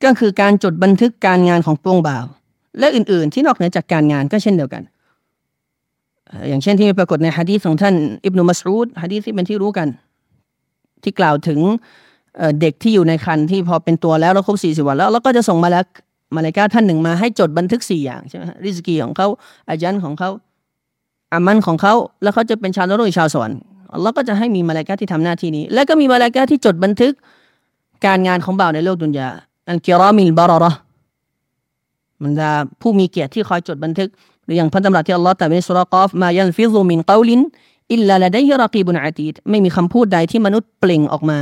[0.03, 2.25] ก็คือการจดบันทึกการงานของปวงบ่าว
[2.79, 4.83] และอื่นๆ ที่นอกเหนือจากการงานก็เช่นเดียวกัน
[6.49, 7.95] อย่างเช่นที่ปรากฏในฮะดีษของท่าน
[8.25, 9.87] อิบนุมัสรูดฮะดีษที่เป็นที่รู้กัน
[11.03, 11.59] ที่กล่าวถึง
[12.61, 15.83] เด็กที่อยู่ในคันที่พอเป็นตัวแล้วแล้วครบสี่สิบวันแล้วเราก็จะส่งมาแล้ว
[16.35, 19.27] มาเลกาท่านหนึ่งมาให้จดบันทึกสี่อย่างใช่ไหมริสกีของเขา
[19.69, 20.29] อาจันของเขา
[21.33, 21.93] อามันของเขา
[22.23, 23.59] แล้วเขาจะเป็นชาวนรกชาวสวรรค์
[24.01, 27.13] เราก็จะให้มีมาเลกาที่ทำหน้าที่นี้ แล้วก็มีมาเลกาที่จดบันทึก
[28.05, 29.29] การงานของบ่าวในโลกดุนยา
[29.67, 30.65] อันกิรามิลบารอร
[32.23, 32.49] มันจะ
[32.81, 34.09] ผู้มีเกียรติที่คอยจดบันทึก
[34.45, 37.41] หรืออย่างพันธบัตรที่อัลลอฮ์แต่ในสุรกอฟมายันฟิซุมินกาลิน
[37.91, 41.39] อิลลาละได้ฮิรกีบุนอาตีดไม่มีคำพูดใดที่มนุษย์เปล่งออกมา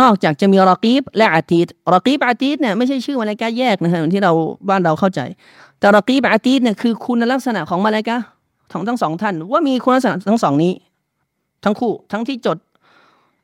[0.00, 4.32] นอกจากจะมีรอกีบและอาตีดรอกีบอาตีดเนี่ยไม่ใช่ชื่อมาลากาแยกนะครับที่เรา
[4.68, 5.20] บ้านเราเข้าใจ
[5.78, 8.16] แต่รอกีบอาตีดเนี่ยคือคุณลักษณะของมาลากา
[8.72, 10.72] ของทั้งสองท่าน ว่ามีคุณลักษณะทั้งสองนี้
[11.64, 12.58] ทั้งคู่ทั้งที่จด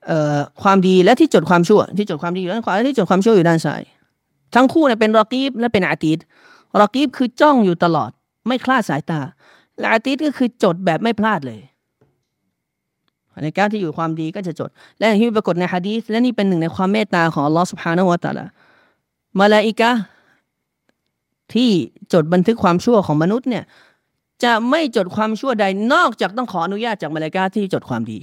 [0.07, 3.83] เอ่อความดีและที่จดความชั่ว ที่จดความดีอยู่ด้านขวาและที่จดความชั่วอยู่ด้านซ้าย
[4.55, 6.19] ทั้งคู่เนี่ยเป็นรอกีบและเป็นอาตีด
[6.81, 8.11] รอกีบคือจ้องอยู่ตลอด
[8.47, 9.21] ไม่คลาดสายตา
[9.79, 11.61] และอาตีดก็คือจดแบบไม่พลาดเลย
[13.43, 18.45] ในแก้วที่อยู่ความดีก็จะจด และอย่างที่ปรากฏในฮะดีษและนี่เป็นหนึ่งในความเมตตาของอัลลอฮฺสุบฮานาวะตะละ
[19.41, 19.91] มาลาอิกะ
[21.55, 21.71] ที่
[22.13, 23.65] จดบันทึกความชั่วของมนุษย์เนี่ย
[24.45, 28.19] จะไม่จดความชั่วใดนอกจากต้องขออนุญาตจากมาลาอิกะที่จดความดี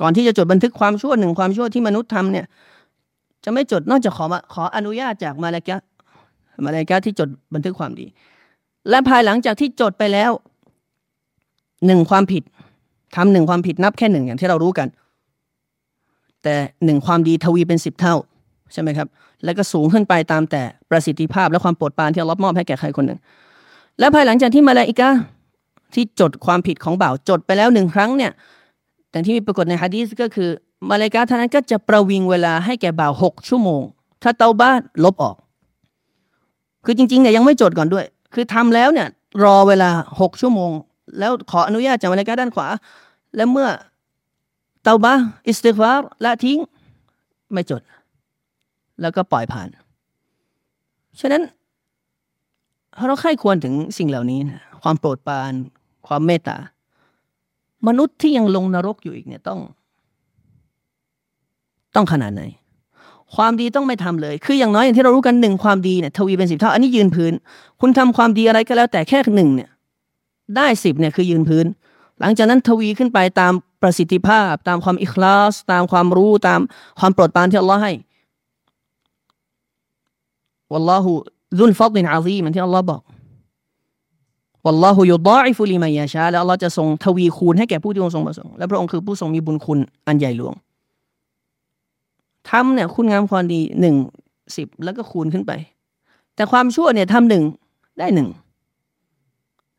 [0.00, 2.46] ก่อนที่จะจดบันทึกความชั่วหนึ่งความชั่วที่มนุษย์ทำเนี่ย
[3.44, 5.76] จะไม่จดนอกจากขอขออนุญาตจากมาลาอิกะ
[6.64, 8.06] มาลาอิกะที่จดบันทึกความดี
[8.88, 10.30] และภายหลังจากที่จดไปแล้ว
[11.86, 12.42] หนึ่งความผิด
[13.16, 14.88] ทำหนึ่งความผิดนับแค่หนึ่งอย่างที่เรารู้กัน
[16.42, 16.54] แต่
[16.84, 18.14] หนึ่งความดีทวีเป็นสิบเท่า
[18.72, 19.08] ใช่ไหมครับ
[19.44, 23.18] แล้วก็สูงขึ้นไปตามแต่ประสิทธิภาพและความโปรดปรานที่เรามอบให้แก่ใครคนหนึ่ง
[23.98, 25.10] และภายหลังจากที่มาลาอิกา
[25.94, 28.32] ที่จดความผิดของบ่าวจดไปแล้วหนึ่งครั้งเนี่ย
[29.10, 30.48] แต่ที่มีปรากฏในฮะดีษก็คือ
[30.90, 33.82] มาลาอิกาท่านนั้นก็จะประวิงเวลาให้แก่บ่าวหกชั่วโมง
[34.22, 35.36] ถ้าเตาบ้านลบออก
[36.84, 38.04] คือจริงๆเนี่ยยังไม่จดก่อนด้วย
[38.34, 39.08] คือทำแล้วเนี่ย
[39.44, 39.90] รอเวลา
[40.20, 40.70] หกชั่วโมง
[41.18, 42.68] แล้วขออนุญาตจากมาลาอิกาด้านขวา
[43.36, 43.68] และเมื่อ
[44.82, 45.14] เตาบะ
[45.46, 46.58] อิสติฟารละทิ้ง
[47.52, 47.82] ไม่จด
[49.00, 49.68] แล้วก็ปล่อยผ่าน
[51.20, 51.42] ฉะนั้น
[53.06, 55.52] เราใครควรถึงสิ่งเหล่านี้นะความโปรดปราน
[56.06, 56.58] ความเมตตา
[57.86, 59.60] มนุษย์ที่ยังลงนรกอยู่อีกเนี่ยต้อง
[61.94, 62.42] ต้องขนาดไหน
[63.34, 67.32] ความดีต้องไม่ทำเลย คืออย่างน้อยอย่างที่เรารู้กันหนึ่งความดีเนี่ยทวีเป็นสิบเท่า อันนี้ยืนพื้น
[67.80, 69.70] คุณทำความดีอะไรก็แล้วแต่แค่หนึ่งเนี่ย
[70.56, 71.66] ได้สิบเนี่ยคือยืนพื้น
[72.20, 73.52] หลังจากนั้นทวีขึ้นไปตาม
[73.82, 76.60] ประสิทธิภาพ ตามความอิคลาส ตามความรู้ตาม
[77.00, 77.92] ความโปรดปรานที่อัลลอฮ์ให้
[80.72, 81.12] วัลลอฮุ
[81.58, 83.02] ซุลฟัดลินอาซีมันที่อัลลอฮ์บอก
[84.64, 90.54] วัลลอฮุยุดาอิฟุลิมายาชาแล้วอัลอฮ์จะทรงทวีคูณให้แก่ผู้ที่ทรงประสงค์และพระองค์คือผู้ทรงมีบุญคุณอันใหญ่หลวง
[92.50, 93.96] ทำเนี่ยคุณงามความดีหนึ่ง
[94.56, 95.52] สิบแล้วก็คูณขึ้นไป
[96.34, 97.44] แต่ความชั่วเนี่ยทำหนึ่ง
[97.98, 98.28] ได้หนึ่ง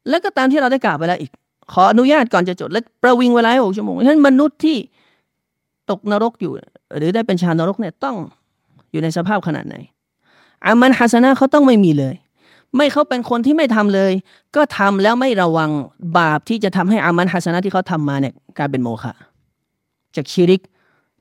[0.10, 1.32] แล้วก็ตามที่เราได้กล่าวไปแล้วอีก
[1.72, 4.78] ขออนุญาตก่อนจะจดและประวิงเวลาหกชั่วโมงฉะนั้นมนุษย์ที่
[5.90, 6.52] ตกนรกอยู่
[6.98, 8.16] หรือได้เป็นชาวนรกเนี่ยต้อง
[8.92, 9.76] อยู่ในสภาพขนาดไหน
[10.66, 12.16] อามันฮัสนะเขาต้องไม่มีเลย
[12.76, 14.12] ไม่เขาเป็นคนที่ไม่ทำเลย
[14.56, 15.70] ก็ทำแล้วไม่ระวัง
[16.18, 19.14] บาปที่จะทำให้อามันฮัสนะที่เขาทำมาเนี่ยกลายเป็นโมฆะ
[20.16, 20.62] จากชิริก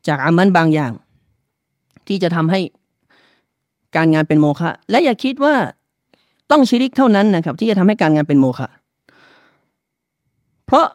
[0.09, 0.93] จากอามันบางอย่าง
[2.07, 2.61] ที่จะทำให้
[3.97, 5.55] การงานเป็นโมฆะและอย่าคิดว่า
[6.51, 8.69] ต้องชิริกเท่านั้นนะครับ ที่จะทำให้การงานเป็นโมฆะ
[10.67, 10.87] เพราะ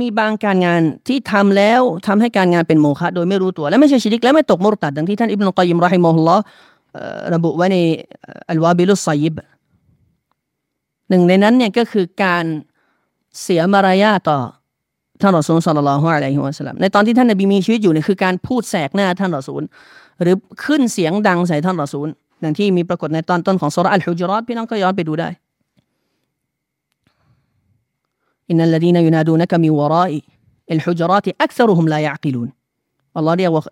[0.00, 6.42] มีบางการงานที่ทำแล้วทำให้การงานเป็นโมฆะโดยไม่รู้ตัว และไม่ใช่ชิริกและไม่ตกมรตัดดังที่ท่านอิบนุกอยมรอฮิมอฮุลลอฮ์
[7.34, 7.76] ระบุไว้ใน
[8.50, 9.34] อัลวาบิลุสไซยิบ
[11.08, 12.44] หนึ่งในนั้นเนี่ยก็คือการ
[13.42, 14.38] เสียมารยาต่อ
[15.20, 19.62] ท่านรอซูลสัลลัลลอฮุอะลัยฮิวะสัลลัมในตอนที่ท่านนบีมีชีวิตอยู่เนี่ยคือการพูดแสกหน้าท่านรอซูล
[20.22, 22.08] หรือขึ้นเสียงดังใส่ท่านรอซูล
[22.40, 25.28] อย่างที่มีปรากฏในตอนต้นของสุรอัลฮุจรอตพี่น้องก็ย้อนไปดูได้
[28.48, 30.12] อินนัลลดีนยุนาดูนักมิวราย
[30.70, 32.48] อิลฮุจรัติอักษรุฮุมลายะกิลุน
[33.16, 33.62] อัลลอฮ์เรียกว่า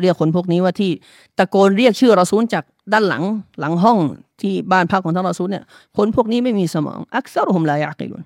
[0.00, 0.90] เรียกคนพวกนี้ว่าที่
[1.38, 3.22] ตะโกนเรียกชื่อรอซูลจากด้านหลัง
[3.60, 3.98] หลังห้อง
[4.40, 5.64] ที่บ้านพักของท่านรอซูลเนี่ย
[5.96, 8.22] คนพวกนี้ไม่มีสมอง อักษรุฮุมลายะกิลุน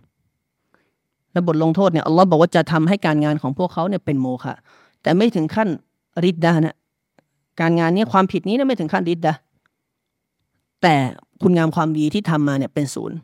[1.33, 4.55] และบทลงโทษเนี่ยอัลลอฮ์บอกว่าจะทำให้การงานของพวกเขาเนี่ยเป็นโมฆะ
[5.03, 5.69] แต่ไม่ถึงขั้น
[6.25, 6.77] ริดดานะ
[7.61, 9.33] การงานนี้ความผิดนี้เนี่ยไม่ถึงขั้นริดดา
[10.83, 10.95] แต่
[11.43, 13.17] คุณงามความดีที่ทำมาเนี่ยเป็นศูนย์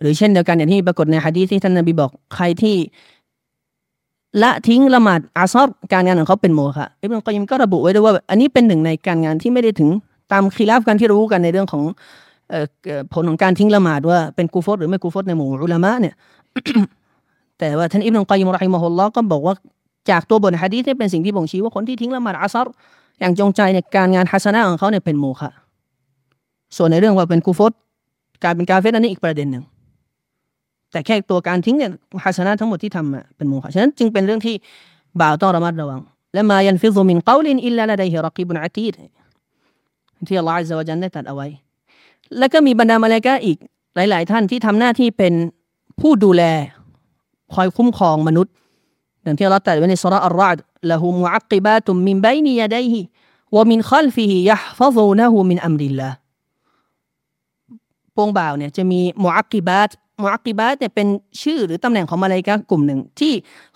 [0.00, 2.76] หรือเช่นเดียวกันอย่างที่ปรากฏในฮะดีที่ท่านนบีบอกใครที่
[4.42, 9.90] ละทิ้งละหมาดอาซอบการงานของเขาเป็นโมฆะอิบนุกอยิมก็ระบุไว้ด้วยว่า อันนี้เป็นหนึ่งในการงานที่ไม่ได้ถึง
[10.32, 11.82] ตามคีราฟกันที่รู้กันในเรื่องของ
[13.12, 16.14] ผลของการทิ้งละหมาดว่าเป็นกูฟตหรือไม่กูฟตในหมู่อุลามะเนี่ย
[17.58, 19.54] แต่ว่าท่านอิบนุกอยิมรอฮิมะฮุลลอฮ์ก็บอกว่า
[20.10, 22.66] จากตัวบทฮะดีที่เป็นสิ่งที่บ่งชี้ว่าคนที่ทิ้งละหมาดอาซอบ
[23.20, 25.50] อย่างจงใจเนี่ยการงานฮัสนะของเขาเนี่ยเป็นโมฆะ
[26.76, 27.72] ส่วนในเรื่องว่าเป็นกูฟต
[28.44, 29.64] การเป็นกาเฟตอันนี้อีกประเด็นหนึ่ง
[30.92, 31.90] แต่แค่ตัวการทิ้งเนี่ย
[32.22, 34.54] ภาชนะทั้งหมดที่ทำเป็นโมฆะฉะนั้นจึงเป็นเรื่องที่
[35.20, 36.00] บ่าวต้องระมัดระวัง
[36.34, 38.92] และมายันฟิซุมินกาวลินอิลลาละดัยฮิรักีบุนอาตีด
[40.26, 41.46] ที่อัลลอฮฺอัลลอฮฺได้ตัดเอาไว้
[42.38, 43.56] แล้วก็มีบรรดามาเลกาอีก
[43.96, 45.34] หลาย ๆ ท่านที่ทำหน้าที่เป็น
[46.00, 46.42] ผู้ดูแล
[47.54, 48.52] คอยคุ้มครองมนุษย์
[49.22, 50.56] อย่างที่เราตัดไว้ในสุราอัลรอด
[50.90, 53.00] ละหูมุอักกิบาตุมมินบัยนียดัยฮิ
[53.54, 56.08] วะมินขัลฟิฮิยะฮฟซูนะฮูมินอัมริลลา
[58.16, 59.90] ปวงบ่าวเนี่ยจะมีมุอักกิบาต
[60.22, 61.08] มุอักิบาตเนี่ยเป็น
[61.42, 63.32] ชื่อหรือตำแหน่งของมาเลกากลุ่มหนึ่ง ที่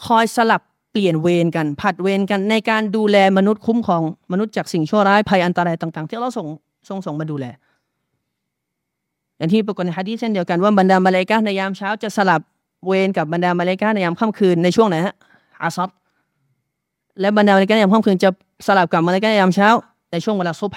[0.07, 6.47] คอยสลับเปลี่ยนเวรกันผัดเวรกันในการดูแลมนุษย์คุ้มครองมนุษย์จากสิ่งชั่วร้ายภัยอันตรายต่าง ๆ ที่เราส่ง
[6.89, 7.47] ส่งส่งมาดูแล
[9.39, 12.41] อย่างที่ปรากฏในฮะดีษเช่นเดียวกันว่าบรรดามาเลกาในยามเช้าจะสลับ
[12.87, 15.15] เวรกับบรรดามาเลกาในยามค่ำคืนในช่วงไหนฮะ
[15.63, 15.89] อาซับ
[17.21, 18.31] และบรรดามาเลกาในยามค่ำคืนจะ
[18.67, 19.69] สลับกับมาเลกาในยามเช้า
[20.13, 20.71] ในช่วงเวลาซุบ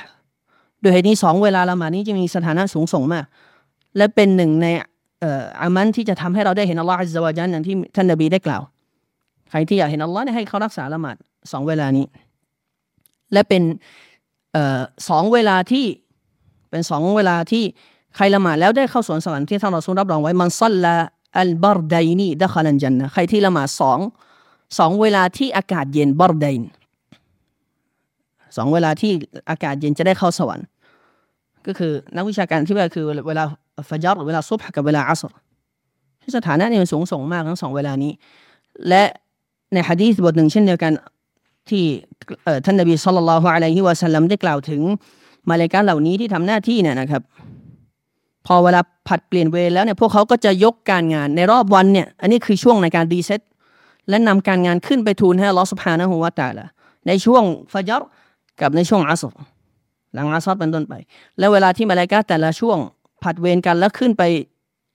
[0.82, 3.26] โดยเหตุนี้สองเวลาละหมาดนี้จะมีสถานะสูงส่งมาก
[3.97, 4.68] และเป็นหนึ่งใน
[5.24, 8.61] อ่อามันที่จะทำให้เราได้เห็นอัลลอฮฺอัลลอฮฺจันอย่างที่ท่านนบีได้กล่าว
[9.49, 11.15] ใครที่อยากเห็นอัลลอฮ์ให้เขารักษาละหมาด
[11.51, 12.05] สองเวลานี้
[13.34, 13.63] และเป็น
[14.55, 14.57] อ
[15.09, 15.86] สองเวลาที่
[16.70, 17.63] เป็นสองเวลาที่
[18.15, 20.95] ใครละหมาดแล้วได้เข้าสวนสวรรค์ที่ท่านเราทรงรับรองไว้มันซัลลา
[21.39, 23.99] อัลบาร์ไดนีดะคาลันจันนะใครที่ละหมาดสอง
[24.80, 26.61] สองเวลาที่อากาศเย็นบาร์ไดน
[28.57, 29.11] สองเวลาที่
[29.49, 30.65] อากาศเย็นจะได้เข้าสวรรค์
[31.68, 33.43] ก็คือนักวิชาการที่ว่าคือเวลา
[33.89, 35.34] ฟจารเวลาซุบฮกับเวลาอัสร
[36.21, 38.11] ที่สถานะนี่มันสูงส่งมากทั้งสองเวลานี้
[38.88, 39.03] และ
[39.73, 40.91] ในฮะดีษบทหนึ่งเช่นเดียวกัน
[41.69, 41.84] ที่
[42.65, 44.82] ท่านนบีสุลต่านละฮ์อะลัยฮิวะสัลลัมได้กล่าวถึง
[45.49, 47.21] มาเลกาเหล่านี้ที่ทำหน้าที่เนี่ยนะครับ
[48.45, 53.41] พอเวลาผัดเปลี่ยนเวรแล้วเนี่ยพวกเขาก็จะยกการงานในรอบวันเนี่ยอันนี้คือช่วงในการ reset
[54.09, 56.65] และนำการงานขึ้นไปทูลให้อัลลอฮ์ سبحانه وتعالى
[57.07, 58.03] ในช่วงفجر
[58.61, 59.35] กับในช่วง عصر
[60.13, 60.93] หลัง عصر เป็นต้นไป
[61.39, 62.78] แล้วเวลาที่มาเลกาแต่ละช่วง
[63.24, 64.24] ผัดเวรกันแล้วขึ้นไป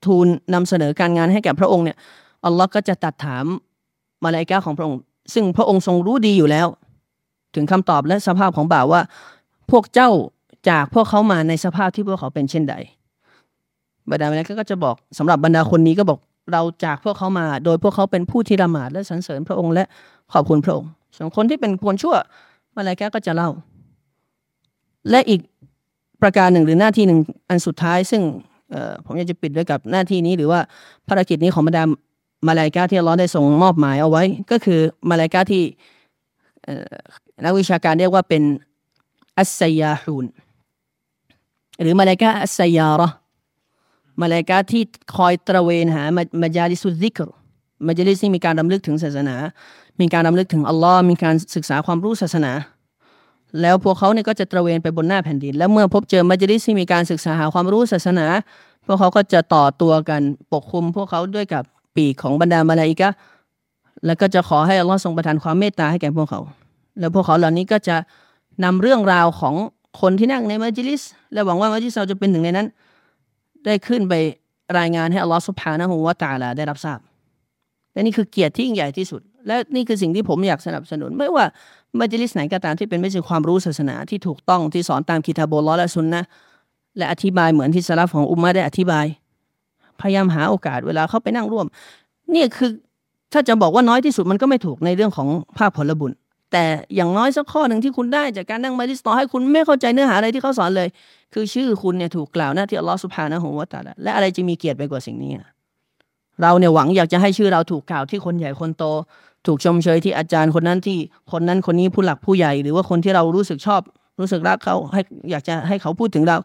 [0.05, 1.97] ทูลนำเสนอการงานให้แก่พระองค์เนี่ย
[2.45, 3.45] อัลลอฮ์ก็จะตรัสถาม
[4.25, 5.01] มาลายกาของพระองค์
[5.35, 6.67] ซึ่งพระองค์ทรงรู้ดีอยู่แล้ว
[7.55, 9.01] ถึงคำตอบและสภาพของบ่าวว่า
[9.71, 10.11] พวกเจ้า
[10.69, 12.75] จากพวกเขามาในสภาพที่พวกเขาเป็นเช่นใด
[14.11, 16.19] บรรดามาลายกาก็จะบอกสำหรับบรรดาคนนี้ก็บอก
[16.53, 19.85] เราจากพวกเขามา โดยพวกเขาเป็นผู้ที่ละหมาดและสรรเสริญพระองค์และ
[20.33, 22.17] ขอบคุณพระองค์ส่วนคนที่เป็นคนชั่ว
[22.77, 23.51] มาลายกาก็จะเล่า
[25.11, 25.41] และอีก
[26.23, 28.23] ประการหนึ่งหรือหน้าที่หนึ่งอันสุดท้าย ซึ่ง
[29.05, 30.61] ผมอยากจะปิดด้วยกับหน้าที่นี้ หรือว่า
[31.09, 31.83] ภารกิจนี้ของบรรดา
[32.49, 35.63] มาลายกาที่เราได้ส่งมอบหมายเอาไว้ ก็คือมาลายกาที่
[37.45, 38.43] นักวิชาการเรียกว่าเป็น
[39.39, 40.27] อัสซยาฮูน
[41.83, 43.09] หรือมาลายกาอัสซยาระ
[44.21, 44.83] มาลายกาที่
[45.17, 46.03] คอยตระเวนหา
[46.43, 47.23] มาจาริสุดิกร
[47.87, 49.37] มาจาริสที่มีการรำลึกถึงศาสนา
[50.01, 52.53] มีการรำลึกถึงอัลลอฮ์มีการศึกษาความรู้ศาสนา
[53.61, 58.27] แล้วพวกเขาเนี่ยก็จะตระเวนไปบนหน้าแผ่นดิน แล้วเมื่อพบเจอมัจลิสที่มีการศึกษาหาความรู้ศาสนา
[58.87, 60.23] พวกเขาก็จะต่อตัวกัน
[60.53, 61.63] ปกคลุมพวกเขาด้วยกับ
[61.97, 63.09] ปีกของบรรดามาลาอิกะ
[64.07, 66.41] แล้วก็จะขอให้อัลลอฮ์ทรงประทานความเมตตาให้แก่พวกเขา
[66.99, 67.97] แล้วพวกเขาเหล่านี้ก็จะ
[68.65, 69.55] นำเรื่องราวของ
[70.01, 72.67] คนที่นั่งในมัจลิส และหวังว่ามัจลิสเราจะเป็นหนึ่งในนั้น
[73.65, 74.15] ได้ขึ้นไป
[74.79, 76.99] รายงานให้อัลลอฮ์สุบฮานะฮูวะตาลาได้รับทราบ
[77.93, 81.45] และนี่คือเกียรติที่ยิ่งใหญ่ที่สุด และนี่คือสิ่งที่ผมอยากสนับสนุน ไม่ว่า
[81.99, 86.23] มัจลิสไหนก็ตามที่เป็นไม่ใช่ความรู้ศาสนาที่ถูกต้องที่สอนตามคิตาบลลอและสุนนะ
[86.97, 89.07] และอธิบายเหมือนที่สลับของอุมมะได้อธิบาย
[90.01, 91.67] พยายามหาโอกาสเวลาเขาไปนั่งร่วม
[92.35, 92.71] นี่คือ
[93.33, 95.29] ถ้าจะบอกว่าน้อยที่สุดมันก็ไม่ถูกในเรื่องของ
[95.59, 96.13] ภาคผลบุญ
[96.53, 96.65] แต่
[96.97, 100.89] อย่างน้อยสักข้อหนึ่งที่คุณได้จากการนั่งมาดิสต่อให้คุณไม่เข้าใจเนื้อหาอะไรที่เขาสอนเลย
[101.35, 105.33] คือชื่อคุณเนี่ยถูกกล่าวหน้าที่อัลลอฮฺสุภานะฮูวาตาละและอะไรจะมีเกียรติไปกว่าสิ่งนี้
[106.43, 108.85] เราเนี่ยหวังอยากจะให้ชื่อเราถูกกล่าวที่คนใหญ่คนโต
[109.47, 110.99] ถูกชมเชยที่อาจารย์คนนั้นที่
[111.33, 113.81] คนนั้นคนนี้ผู้หลักผู้ใหญ่ หรือว่าคนที่เรารู้สึกชอบ
[114.21, 116.39] รู้สึกรักเขาให้อยากจะให้เขาพูดถึงเรา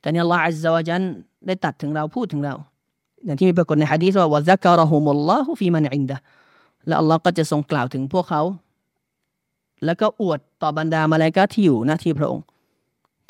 [0.00, 1.02] แต่เนี่ยลลอฮฺอัลลอฮฺจัน
[1.46, 2.54] ได้ตัดถึงเราพูดถึงเรา
[3.24, 6.16] อย่างที่มีปรากฏในฮะดีษว่าวะซักระหุมุลลอฮุฟีมันอินดะ
[6.86, 8.42] และอัลลอฮ์ก็จะทรงกล่าวถึงพวกเขา
[9.84, 12.44] แล้วก็อวดต่อบรรดามาลายกาที่อยู่หน้าที่พระองค์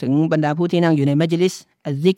[0.00, 1.54] ถึงบรรดาผู้ที่นั่งอยู่ในมัจลิส
[1.86, 2.16] อัลซิก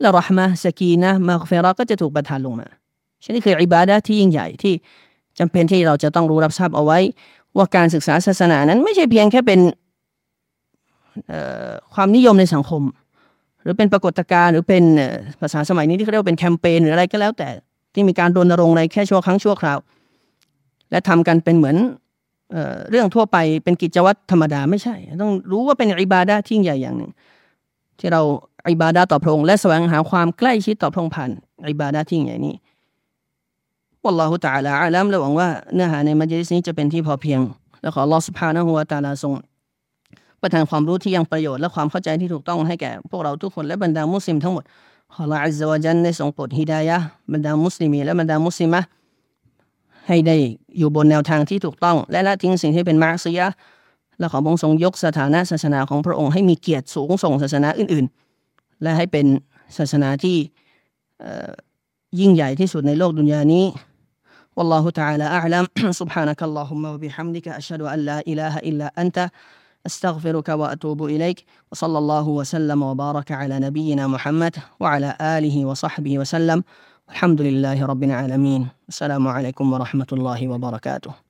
[0.00, 2.66] และรหมะสกีนะมาเฟรก็จะถูกประทานลงมา
[3.24, 4.74] ชนี่คืออิบาดะที่ยิ่งใหญ่ที่
[5.38, 6.98] จำเป็นที่เราจะต้องรู้รับทราบเอาไว้
[7.56, 9.60] ว่าการศึกษาศาสนานั้นไม่ใช่เพียงแค่เป็น
[11.94, 12.82] ความนิยมในสังคม
[13.62, 14.84] หรือเป็นปรากฏการณ์หรือเป็น
[15.40, 17.48] ภาษาสมัยนี้ที่เขาเรียกว่าเป็นแคมเปญหรืออะไรก็แล้ว แต่
[17.94, 19.78] ที่มีการรณรงค์ในแค่ชั่วครั้งชั่วคราว
[20.90, 21.76] และทำกันเป็นเหมือน
[22.52, 22.56] เอ
[22.90, 27.12] เรื่องทั่วไปเป็นกิจวัตรธรรมดาไม่ใช่ ต้องรู้ว่าเป็นอิบาดะที่ใหญ่อย่างหนึ่ง
[27.98, 28.22] ที่เรา
[28.70, 31.30] อิบาดะต่อพระองค์และแสวงหาความใกล้ชิดต่อพระองค์ผ่าน
[31.70, 32.54] อิบาดะที่ใหญ่นี้
[34.08, 37.40] วัลลอฮุตะอาลาอาลัมและหวังว่าเนื้อหาในมัจลิสนี้จะเป็นที่พอเพียง
[37.82, 39.32] และขอลอสภานะหัวตาลาทรง
[40.40, 44.64] ประทานความรู้ที่ยังประโยชน์และความเข้าใจที่ถูกต้องให้แก่พวกเราทุกคนและบรรดามุสลิมทั้งหมด
[45.14, 46.96] ขอละอิลลอฮฺจันได้ทรงโปรดฮิดายะ
[47.32, 48.80] บรรดามุสลิมีและบรรดามุสลิมะ
[50.08, 50.36] ให้ได้
[50.78, 53.46] อยู่บนแนวทางที่ถูกต้อง และละทิ้งสิ่งที่เป็นมาร์ซียะ
[54.18, 58.06] และขอพระองค์ทรงยกสถานะศาสนาของพระองค์ให้มีเกียรติสูงส่งศาสนาอื่น
[58.44, 59.26] ๆ และให้เป็น
[59.78, 60.36] ศาสนาที่
[62.20, 63.64] ยิ่งใหญ่ที่สุดในโลกดุนยานี้
[64.58, 65.66] والله تعالى أعلم.
[65.90, 69.30] سبحانك اللهم وبحمدك أشهد أن لا إله إلا أنت
[69.86, 71.44] أستغفرك وأتوب إليك.
[71.72, 76.64] وصلى الله وسلم وبارك على نبينا محمد وعلى آله وصحبه وسلم.
[77.10, 78.68] الحمد لله رب العالمين.
[78.88, 81.27] السلام عليكم ورحمة الله وبركاته.